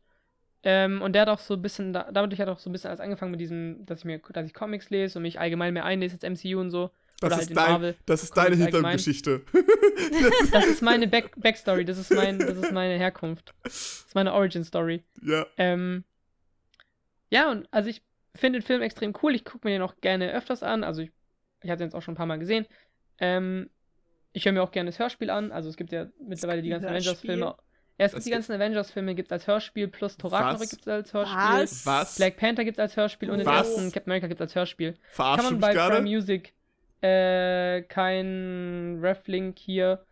[0.64, 2.90] Ähm, und der hat auch so ein bisschen, da, damit hat auch so ein bisschen
[2.90, 5.86] alles angefangen mit diesem, dass ich mir, dass ich Comics lese und mich allgemein mehr
[5.86, 6.92] einlese, jetzt MCU und so.
[7.20, 7.96] Das, Oder halt ist in dein, Marvel.
[8.06, 8.56] das ist deine.
[8.56, 9.42] Hintergrundgeschichte.
[10.52, 13.54] Das ist meine Back Backstory, das ist, mein, das ist meine Herkunft.
[13.64, 15.04] Das ist meine Origin Story.
[15.22, 15.46] ja.
[15.58, 16.04] Ähm,
[17.30, 18.02] ja, und also ich
[18.36, 19.36] finde den Film extrem cool.
[19.36, 20.84] Ich gucke mir den auch gerne öfters an.
[20.84, 21.12] Also ich,
[21.62, 22.66] ich habe den jetzt auch schon ein paar Mal gesehen.
[23.20, 23.70] Ähm,
[24.32, 25.52] ich höre mir auch gerne das Hörspiel an.
[25.52, 26.88] Also es gibt ja mittlerweile die ganzen?
[26.88, 27.46] Avengers-Filme.
[27.46, 27.58] Ja,
[27.98, 30.70] es Das gibt die ganzen Avengers-Filme gibt es als Hörspiel, plus Was?
[30.70, 31.38] gibt es als Hörspiel.
[31.38, 31.86] Was?
[31.86, 32.16] Was?
[32.16, 34.94] Black Panther gibt es als Hörspiel und den ersten Captain America gibt es als Hörspiel.
[34.94, 36.02] Kann Verarschst du man bei Prime gerade?
[36.04, 36.54] Music
[37.02, 40.04] äh, kein Reflink hier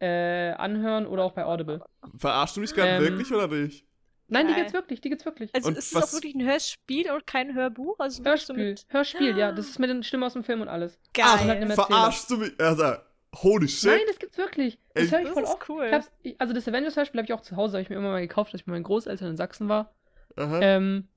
[0.00, 1.82] äh, anhören oder auch bei Audible.
[2.18, 3.84] Verarschst du mich gerade Ähm, wirklich oder nicht?
[4.28, 4.62] Nein, die Geil.
[4.62, 5.54] gibt's wirklich, die gibt's wirklich.
[5.54, 7.98] Also Und ist es auch wirklich ein Hörspiel und kein Hörbuch?
[7.98, 10.60] Also wirklich so Hörspiel, mit Hörspiel, ja, das ist mit den Stimmen aus dem Film
[10.62, 10.98] und alles.
[11.12, 11.26] geil.
[11.40, 11.72] und halt.
[11.74, 12.52] Verarschst du mich?
[12.58, 12.94] Also,
[13.36, 13.90] holy shit.
[13.90, 14.78] Nein, das gibt's wirklich.
[14.94, 15.68] Das höre ich das voll ist oft.
[15.68, 16.02] cool.
[16.38, 18.62] Also das Avengers-Hörspiel habe ich auch zu Hause, habe ich mir immer mal gekauft, als
[18.62, 19.92] ich mit meinen Großeltern in Sachsen war.
[20.36, 20.58] Aha.
[20.60, 21.08] Ähm,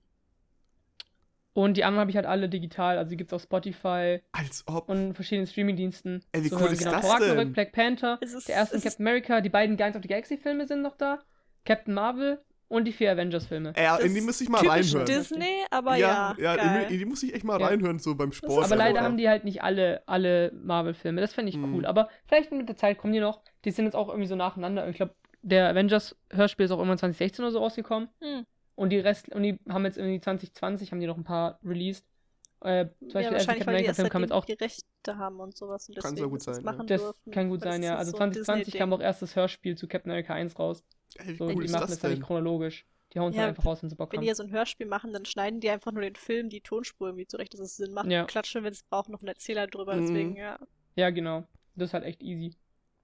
[1.60, 4.90] und die anderen habe ich halt alle digital, also die gibt's auf Spotify Als ob.
[4.90, 6.24] und verschiedenen Streamingdiensten.
[6.32, 7.54] Ey, wie So, cool ist genau, das Thor Ragnarök, denn?
[7.54, 10.08] Black Panther, Es ist- der erste es ist- Captain America, die beiden Guardians of the
[10.08, 11.18] Galaxy-Filme sind noch da,
[11.66, 13.72] Captain Marvel und die vier Avengers-Filme.
[13.76, 15.06] Ey, Das in die muss ich mal reinhören.
[15.08, 16.36] Disney, aber ja.
[16.38, 16.88] ja, geil.
[16.92, 17.66] in, die- muss ich echt mal Ja.
[17.68, 18.64] reinhören, so beim Sport.
[18.66, 21.22] Aber leider haben die halt nicht alle, alle Marvel-Filme.
[21.22, 21.74] Das fände ich Mhm.
[21.74, 21.86] cool.
[21.88, 23.42] Aber vielleicht mit der Zeit kommen die noch.
[23.66, 24.88] Die sind jetzt auch irgendwie so nacheinander.
[24.90, 28.10] Ich glaube, der Avengers-Hörspiel ist auch irgendwann 2016 oder so rausgekommen.
[28.22, 28.46] Hm.
[28.78, 32.06] Und die Rest, und die haben jetzt irgendwie 2020 haben die noch ein paar released.
[32.62, 34.46] Äh, zum Beispiel ja, erste wahrscheinlich, Captain weil die erst America-Film kam jetzt auch.
[34.46, 35.90] die Rechte haben und sowas.
[35.90, 36.84] Und Kann deswegen sehr gut das sein, ja.
[36.86, 37.32] Das dürfen.
[37.32, 37.98] kann gut sein, das ja.
[37.98, 40.84] Also so ein 2020 kam auch erst das Hörspiel zu Captain America 1 raus.
[41.16, 42.86] Ey, So, cool die ist machen das das halt nicht chronologisch.
[43.14, 44.24] Die hauen es Ja, halt einfach raus, wenn sie Bock Wenn haben.
[44.24, 47.08] die ja so ein Hörspiel machen, dann schneiden die einfach nur den Film, die Tonspur
[47.10, 48.08] irgendwie zurecht, dass es Sinn macht.
[48.12, 48.26] Ja.
[48.26, 49.96] Klatschen, wenn es braucht, noch einen Erzähler drüber.
[49.96, 50.02] Mhm.
[50.02, 50.60] Deswegen, ja.
[50.96, 51.46] Ja, genau.
[51.76, 52.56] Das ist halt echt easy.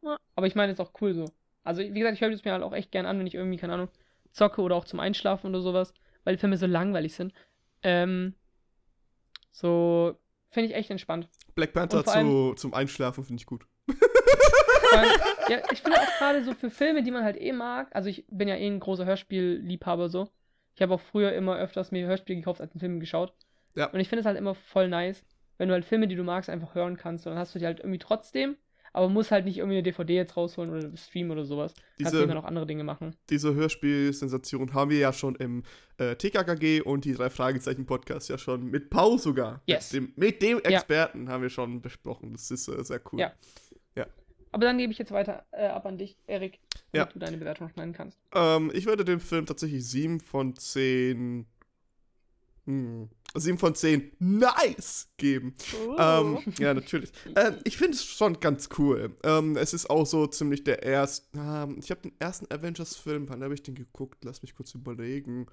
[0.02, 0.18] Ja.
[0.36, 1.26] Aber ich meine, ist auch cool so.
[1.64, 3.58] Also, wie gesagt, ich höre es mir halt auch echt gern an, wenn ich irgendwie,
[3.58, 3.88] keine Ahnung,
[4.34, 7.34] zocke oder auch zum Einschlafen oder sowas, weil die Filme so langweilig sind.
[7.84, 8.36] Ähm,
[9.52, 10.20] so,
[10.50, 11.30] finde ich echt entspannt.
[11.56, 13.66] Black Panther allem- zu, zum Einschlafen finde ich gut.
[14.92, 15.12] Allem,
[15.50, 18.26] ja, ich finde auch gerade so für Filme, die man halt eh mag, also ich
[18.30, 20.30] bin ja eh ein großer Hörspielliebhaber so.
[20.76, 23.34] Ich habe auch früher immer öfters mir Hörspiele gekauft, als einen Film geschaut.
[23.76, 23.88] Ja.
[23.92, 25.24] Und ich finde es halt immer voll nice,
[25.58, 27.28] wenn du halt Filme, die du magst, einfach hören kannst.
[27.28, 28.58] Und dann hast du die halt irgendwie trotzdem,
[28.94, 31.74] aber musst halt nicht irgendwie eine DVD jetzt rausholen oder streamen oder sowas.
[31.74, 33.16] Kannst Diese- du immer noch andere Dinge machen.
[33.30, 35.64] Diese Hörspielsensation haben wir ja schon im
[35.98, 39.62] äh, TKKG und die drei Fragezeichen Podcast ja schon mit Paul sogar.
[39.66, 39.92] Yes.
[39.92, 40.78] Mit dem, mit dem Ja.
[40.78, 42.32] Experten haben wir schon besprochen.
[42.34, 43.20] Das ist äh, sehr cool.
[43.20, 43.34] Ja.
[44.56, 46.60] Aber dann gebe ich jetzt weiter äh, ab an dich, Erik,
[46.92, 47.06] damit Ja.
[47.12, 48.20] du deine Bewertung noch nennen kannst.
[48.36, 51.48] Ähm, ich würde dem Film tatsächlich 7 von 10.
[52.68, 55.56] Hm, 7 von 10 nice geben.
[55.88, 55.96] Uh.
[55.98, 57.12] Ähm, ja, natürlich.
[57.36, 59.16] Ähm, ich finde es schon ganz cool.
[59.24, 61.28] Ähm, es ist auch so ziemlich der erste.
[61.38, 64.24] Ähm, ich habe den ersten Avengers-Film, wann habe ich den geguckt?
[64.24, 65.48] Lass mich kurz überlegen.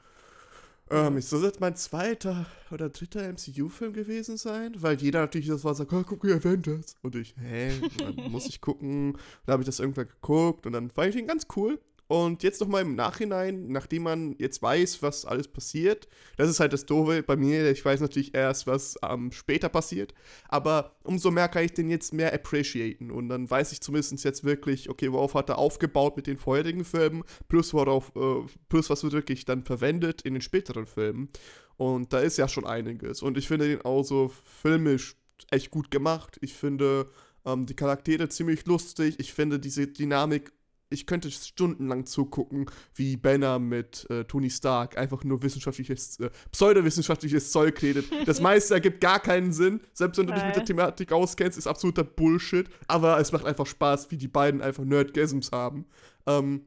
[0.92, 4.74] Ähm, soll das mein zweiter oder dritter MCU-Film gewesen sein?
[4.76, 6.96] Weil jeder natürlich das war, sagt, oh, guck die Avengers.
[7.02, 9.16] Und ich, hä, dann muss ich gucken.
[9.46, 11.78] Dann habe ich das irgendwann geguckt und dann fand ich den ganz cool.
[12.11, 16.72] Und jetzt nochmal im Nachhinein, nachdem man jetzt weiß, was alles passiert, das ist halt
[16.72, 20.12] das Doofe bei mir, ich weiß natürlich erst, was ähm, später passiert,
[20.48, 24.42] aber umso mehr kann ich den jetzt mehr appreciaten und dann weiß ich zumindest jetzt
[24.42, 29.04] wirklich, okay, worauf hat er aufgebaut mit den vorherigen Filmen, plus worauf, äh, plus was
[29.04, 31.28] wird wirklich dann verwendet in den späteren Filmen.
[31.76, 35.14] Und da ist ja schon einiges und ich finde den auch so filmisch
[35.52, 37.08] echt gut gemacht, ich finde
[37.46, 40.50] ähm, die Charaktere ziemlich lustig, ich finde diese Dynamik
[40.91, 47.53] ich könnte stundenlang zugucken, wie Banner mit äh, Tony Stark einfach nur wissenschaftliches, äh, pseudowissenschaftliches
[47.53, 48.07] Zeug redet.
[48.26, 49.80] Das meiste ergibt gar keinen Sinn.
[49.93, 50.61] Selbst wenn du dich mit der.
[50.61, 52.68] Thematik auskennst, ist absoluter Bullshit.
[52.86, 55.86] Aber es macht einfach Spaß, wie die beiden einfach Nerdgasms haben.
[56.26, 56.66] Ähm,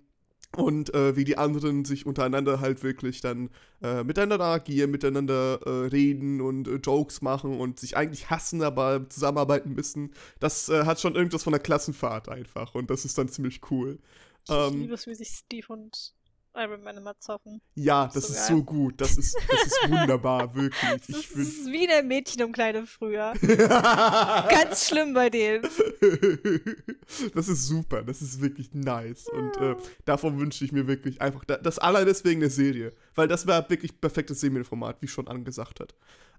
[0.56, 3.50] und äh, wie die anderen sich untereinander halt wirklich dann
[3.82, 9.10] äh, miteinander agieren, miteinander äh, reden und äh, Jokes machen und sich eigentlich hassen, aber
[9.10, 10.14] zusammenarbeiten müssen.
[10.40, 14.00] Das äh, hat schon irgendwas von der Klassenfahrt einfach und das ist dann ziemlich cool.
[14.46, 16.14] Ich Ähm, liebe es, wie sich Steve und
[16.56, 17.62] Iron Man immer zoffen.
[17.76, 18.58] ja, das so ist geil.
[18.58, 19.02] so gut.
[19.02, 21.02] Das ist, das ist wunderbar, wirklich.
[21.08, 23.34] Das Ich ist, wie der Mädchenumkleide früher.
[23.42, 25.64] Ganz schlimm bei denen.
[27.34, 29.28] das ist super, das ist wirklich nice.
[29.28, 29.76] Und äh,
[30.06, 32.94] davon wünsche ich mir wirklich einfach, da, das allein deswegen eine Serie.
[33.16, 35.96] Weil das wäre wirklich perfektes Serienformat, wie schon angesagt hat.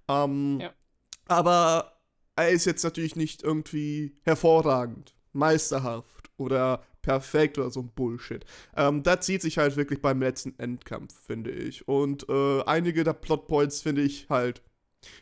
[0.08, 0.72] Ähm, Ja.
[1.26, 1.98] Aber
[2.36, 8.44] er ist jetzt natürlich nicht irgendwie hervorragend, meisterhaft oder perfekt oder so ein Bullshit.
[8.76, 11.86] Ähm, da zieht sich halt wirklich beim letzten Endkampf, finde ich.
[11.86, 14.62] Und äh, einige der Plotpoints finde ich halt,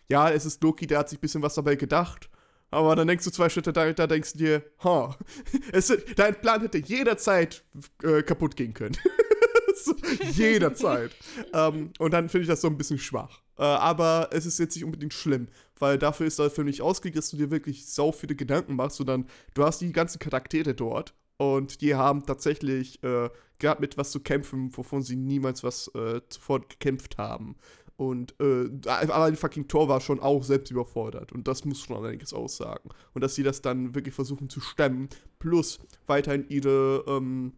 [0.08, 2.30] ja, es ist Loki, der hat sich ein bisschen was dabei gedacht.
[2.70, 5.16] Aber dann denkst du zwei Schritte dahinter, denkst du dir, ha,
[5.72, 7.64] es, dein Plan hätte jederzeit
[8.02, 8.96] äh, kaputt gehen können.
[10.32, 11.10] jederzeit.
[11.52, 13.41] ähm, und dann finde ich das so ein bisschen schwach.
[13.58, 15.48] Äh, aber es ist jetzt nicht unbedingt schlimm,
[15.78, 18.96] weil dafür ist der Film nicht ausgelegt, dass du dir wirklich sau viele Gedanken machst,
[18.96, 23.28] sondern du hast die ganzen Charaktere dort und die haben tatsächlich äh,
[23.58, 27.56] gerade mit was zu kämpfen, wovon sie niemals was äh, zuvor gekämpft haben.
[27.96, 31.30] Und äh, allein fucking Thor war schon auch selbst überfordert.
[31.32, 32.90] Und das muss schon einiges aussagen.
[33.14, 37.52] Und dass sie das dann wirklich versuchen zu stemmen, plus weiterhin ihre, ähm,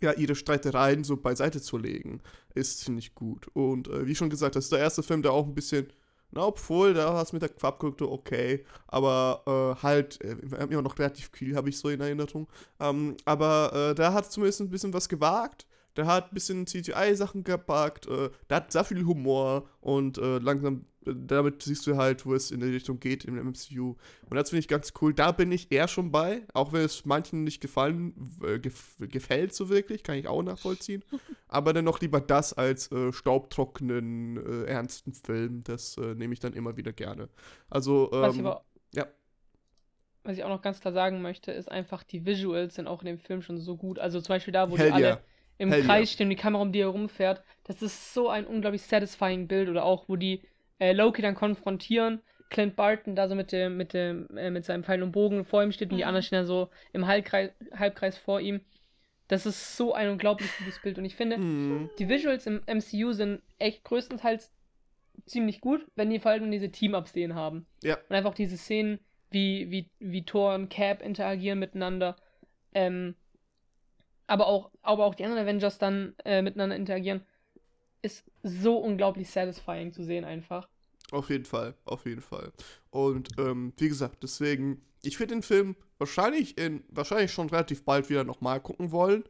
[0.00, 2.20] ja, ihre Streitereien so beiseite zu legen,
[2.54, 3.48] ist ziemlich gut.
[3.54, 5.88] Und äh, wie schon gesagt, das ist der erste Film, der auch ein bisschen,
[6.30, 9.42] na, obwohl, da war es mit der Quapkultur okay, aber
[9.78, 12.48] äh, halt, äh, wir haben ja noch relativ viel, habe ich so in Erinnerung.
[12.78, 15.66] Ähm, aber äh, da hat zumindest ein bisschen was gewagt.
[15.96, 20.86] Der hat ein bisschen CGI-Sachen gepackt, äh, der hat sehr viel Humor und äh, langsam,
[21.04, 23.96] damit siehst du halt, wo es in die Richtung geht im MCU.
[24.28, 25.14] Und das finde ich ganz cool.
[25.14, 29.54] Da bin ich eher schon bei, auch wenn es manchen nicht gefallen, äh, gef gefällt
[29.54, 31.02] so wirklich, kann ich auch nachvollziehen.
[31.48, 35.64] Aber dennoch lieber das als äh, staubtrockenen, äh, ernsten Film.
[35.64, 37.28] Das äh, nehme ich dann immer wieder gerne.
[37.70, 39.06] Also, Was ich ähm, aber ja.
[40.22, 43.06] Was ich auch noch ganz klar sagen möchte, ist einfach, die Visuals sind auch in
[43.06, 43.98] dem Film schon so gut.
[43.98, 45.20] Also zum Beispiel da, wo Hell die alle yeah.
[45.56, 46.14] im Hell Kreis yeah.
[46.14, 47.42] stehen und die Kamera um die herumfährt.
[47.64, 49.70] Das ist so ein unglaublich satisfying Bild.
[49.70, 50.42] Oder auch, wo die
[50.80, 52.20] äh, Loki dann konfrontieren.
[52.50, 55.62] Clint Barton da so mit dem, mit dem, äh, mit seinem Pfeil und Bogen vor
[55.62, 56.08] ihm steht und die Mhm.
[56.08, 58.60] anderen stehen da so im Halbkreis, Halbkreis vor ihm.
[59.28, 60.98] Das ist so ein unglaublich gutes Bild.
[60.98, 61.88] Und ich finde, Mhm.
[62.00, 64.52] die Visuals im MCU sind echt größtenteils
[65.26, 67.66] ziemlich gut, wenn die vor allem diese Team-Up-Szenen haben.
[67.84, 67.96] Ja.
[68.08, 68.98] Und einfach diese Szenen,
[69.30, 72.16] wie, wie, wie Thor und Cap interagieren miteinander.
[72.74, 73.14] Ähm,
[74.26, 77.22] aber auch, aber auch die anderen Avengers dann äh, miteinander interagieren,
[78.02, 80.68] ist so unglaublich satisfying zu sehen einfach.
[81.12, 82.52] Auf jeden Fall, auf jeden Fall.
[82.90, 88.08] Und ähm, wie gesagt, deswegen, ich würde den Film wahrscheinlich in, wahrscheinlich schon relativ bald
[88.10, 89.24] wieder nochmal gucken wollen.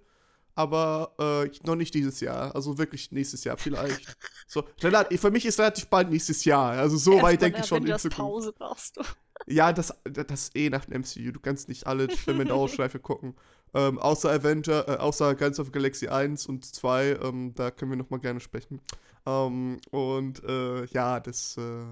[0.55, 2.55] Aber äh, noch nicht dieses Jahr.
[2.55, 4.16] Also wirklich nächstes Jahr vielleicht.
[4.47, 6.73] so, für mich ist relativ bald nächstes Jahr.
[6.73, 8.18] Also so Erst weit denke ich schon in Zukunft.
[8.18, 9.03] Pause brauchst du.
[9.47, 11.33] Ja, das, das eh nach dem MCU.
[11.33, 13.37] Du kannst nicht alle Filme in Dauerschleife gucken.
[13.75, 17.97] Ähm, außer Avenger, äh, außer Guardians of Galaxy 1 und 2, ähm, da können wir
[17.99, 18.81] noch mal gerne sprechen.
[19.27, 21.85] Ähm, und äh, ja, das, äh,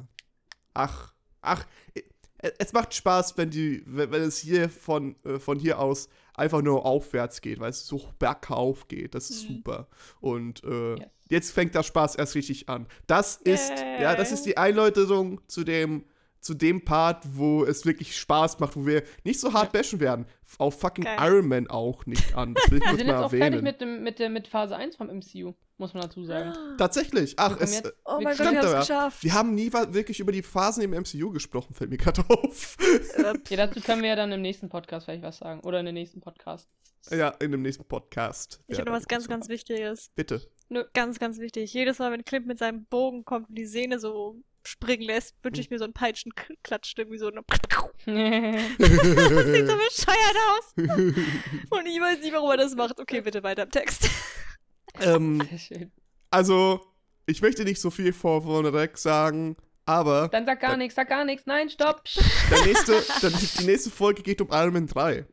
[0.74, 2.02] ach, ach, äh,
[2.58, 6.62] es macht Spaß, wenn die, wenn, wenn es hier von, äh, von hier aus einfach
[6.62, 9.14] nur aufwärts geht, weil es so bergauf geht.
[9.14, 9.56] Das ist Mhm.
[9.56, 9.88] super.
[10.20, 11.08] Und äh, Yes.
[11.30, 12.86] jetzt fängt der Spaß erst richtig an.
[13.08, 14.02] Das ist, Yay.
[14.02, 16.04] ja, das ist die Einläuterung zu dem,
[16.40, 20.26] zu dem Part, wo es wirklich Spaß macht, wo wir nicht so hart bashen werden.
[20.58, 21.16] Auf fucking Geil.
[21.20, 22.54] Iron Man auch nicht an.
[22.54, 23.64] Das will ich Wir kurz sind jetzt mal auch fertig erwähnen.
[23.64, 26.52] mit, dem, mit, der, mit Phase 1 vom MCU, muss man dazu sagen.
[26.78, 27.34] Tatsächlich.
[27.36, 28.78] Ach, es, jetzt- Oh mein wir- Gott, Stimmt wir haben aber.
[28.80, 29.24] es geschafft.
[29.24, 32.76] wir haben nie wirklich über die Phasen im MCU gesprochen, fällt mir gerade auf.
[33.50, 35.60] Ja, dazu können wir ja dann im nächsten Podcast vielleicht was sagen.
[35.60, 36.68] Oder in den nächsten Podcasts.
[37.10, 38.60] ja, in dem nächsten Podcast.
[38.68, 40.10] ich Ja, habe noch was ganz, ganz Wichtiges.
[40.14, 40.40] Bitte.
[40.92, 41.72] Ganz, ganz wichtig.
[41.72, 44.36] Jedes Mal, wenn Clint mit seinem Bogen kommt und die Sehne so
[44.68, 47.40] springen lässt, wünsche ich mir so einen Peitschenklatsch, irgendwie so eine.
[48.78, 50.74] Das sieht so bescheuert aus.
[51.70, 53.00] Und ich weiß nicht, warum er das macht.
[53.00, 54.08] Okay, bitte weiter im Text.
[55.00, 55.92] ähm, Sehr schön.
[56.30, 56.80] also,
[57.26, 61.24] ich möchte nicht so viel vor vorneweg sagen, aber Dann sag gar nichts, sag gar
[61.24, 61.46] nichts.
[61.46, 62.04] Nein, stopp.
[62.50, 65.26] Der nächste, der, die nächste Folge geht um Iron Man 3.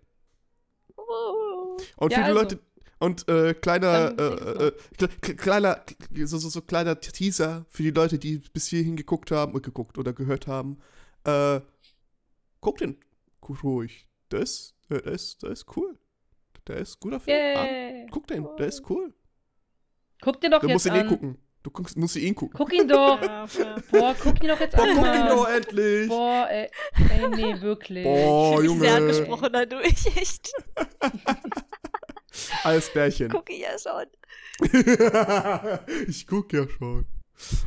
[0.98, 1.78] Oh.
[1.98, 2.40] Und Ja, viele also.
[2.40, 2.60] Leute.
[2.98, 5.82] Und äh, kleiner, äh, äh, kle- kleiner,
[6.24, 9.98] so, so, so kleiner Teaser für die Leute, die bis hierhin geguckt haben, äh, geguckt
[9.98, 10.80] oder gehört haben.
[11.26, 11.60] Äh,
[12.62, 12.98] guckt den
[13.64, 14.08] ruhig.
[14.30, 15.98] Das, äh, das, ist- das ist cool.
[16.68, 17.38] Der ist guter Film.
[17.58, 18.08] Ah, Yay.
[18.12, 19.14] guck den, der ist cool.
[20.22, 21.06] Guck dir doch Du jetzt musst ihn an.
[21.06, 21.38] eh gucken.
[21.62, 22.56] Du guckst, musst ihn gucken.
[22.58, 23.20] Guck ihn doch.
[23.22, 23.46] Ja.
[23.92, 24.96] Boah, guck ihn doch jetzt Boah, an.
[24.96, 26.08] guck ihn doch endlich.
[26.08, 26.70] Boah, ey,
[27.10, 28.04] ey, nee, wirklich.
[28.04, 30.52] Boah, ich mich sehr angesprochen dadurch, echt.
[32.64, 33.30] als Bärchen.
[33.30, 34.06] Gucke ich ja schon.
[36.08, 37.06] ich guck ja schon.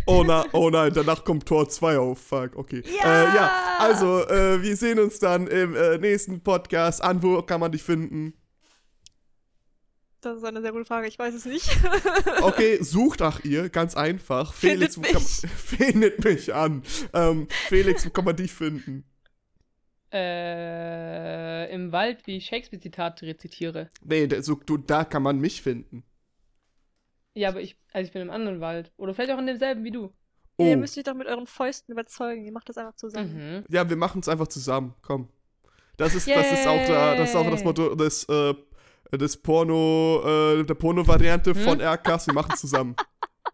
[0.06, 2.18] Oh, na, oh nein, danach kommt Tor 2 auf.
[2.18, 2.82] Fuck, okay.
[2.86, 3.04] Ja!
[3.04, 7.02] Äh, ja, also, äh, wir sehen uns dann im äh, nächsten Podcast.
[7.02, 8.32] An wo kann man dich finden?
[10.20, 11.68] Das ist eine sehr gute Frage, ich weiß es nicht.
[12.42, 14.52] Okay, sucht nach ihr, ganz einfach.
[14.52, 15.50] Findet Felix, wo kann, mich.
[15.56, 16.82] findet mich an.
[17.12, 19.04] Ähm, Felix, wo kann man dich finden?
[20.12, 23.90] Äh, im Wald, wie ich Shakespeare-Zitate rezitiere.
[24.02, 26.02] Nee, da, so, du, da kann man mich finden.
[27.34, 28.90] Ja, aber ich, also ich bin im anderen Wald.
[28.96, 30.12] Oder vielleicht auch in demselben wie du.
[30.56, 32.44] Oh, Ihr müsst mich doch mit euren Fäusten überzeugen.
[32.44, 33.34] Ihr macht das einfach zusammen.
[33.60, 33.64] Mhm.
[33.68, 34.94] ja, wir machen es einfach zusammen.
[35.02, 35.28] Komm.
[35.98, 37.62] Das ist, das ist auch da, das ist auch das.
[37.64, 38.54] Motto des, äh,
[39.12, 40.22] des Porno,
[40.58, 41.60] äh, der Porno-Variante Hm?
[41.60, 42.26] von RKs.
[42.28, 42.96] Wir machen es zusammen.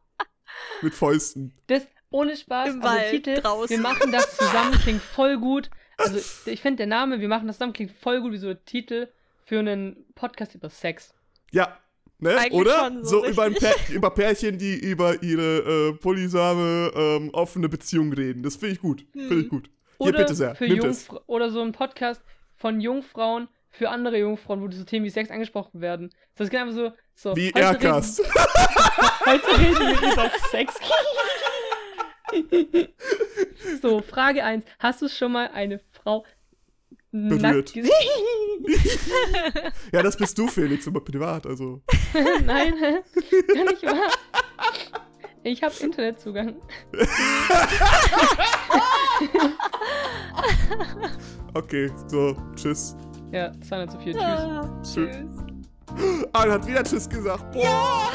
[0.83, 1.53] Mit Fäusten.
[1.67, 3.77] Das, ohne Spaß, Im also Wald, Titel, draußen.
[3.77, 5.69] wir machen das zusammen, klingt voll gut.
[5.99, 6.19] Also
[6.51, 9.09] ich finde der Name, wir machen das zusammen, klingt voll gut wie so ein Titel
[9.45, 11.15] für einen Podcast über Sex.
[11.53, 11.79] Ja.
[12.19, 12.37] Ne?
[12.37, 12.79] Eigentlich Oder?
[12.85, 13.51] schon so so über.
[13.51, 18.43] Pär, über Pärchen, die über ihre äh, polysame, ähm, offene Beziehung reden.
[18.43, 19.05] Das finde ich gut.
[19.13, 19.49] Finde ich Hm.
[19.49, 19.71] gut.
[19.99, 20.55] Hier, Oder, bitte sehr.
[20.55, 20.67] für.
[20.67, 22.23] Jungfra oder so ein Podcast
[22.57, 26.11] von Jungfrauen für andere Jungfrauen, wo so Themen wie Sex angesprochen werden.
[26.37, 28.23] Das ist einfach so, so Wie heute reden- Aircast.
[29.27, 30.75] Heute reden wir über Sex.
[33.83, 34.65] so, Frage 1.
[34.79, 36.25] Hast du schon mal eine Frau
[37.11, 37.43] Berührt.
[37.43, 37.91] nackt gesehen?
[39.93, 41.47] Ja, das bist du, Felix, aber privat.
[41.47, 41.83] Also.
[42.45, 43.03] Nein, hä?
[43.55, 44.11] Kann nicht wahr.
[45.43, 46.57] Ich habe Internetzugang.
[51.57, 52.97] Okay, so, tschüss.
[53.31, 54.13] Ja, das war nicht zu viel.
[54.13, 54.23] Tschüss.
[54.23, 55.17] Ah, tschüss.
[56.33, 57.53] Ah, er hat wieder Tschüss gesagt.
[57.53, 58.11] Boah.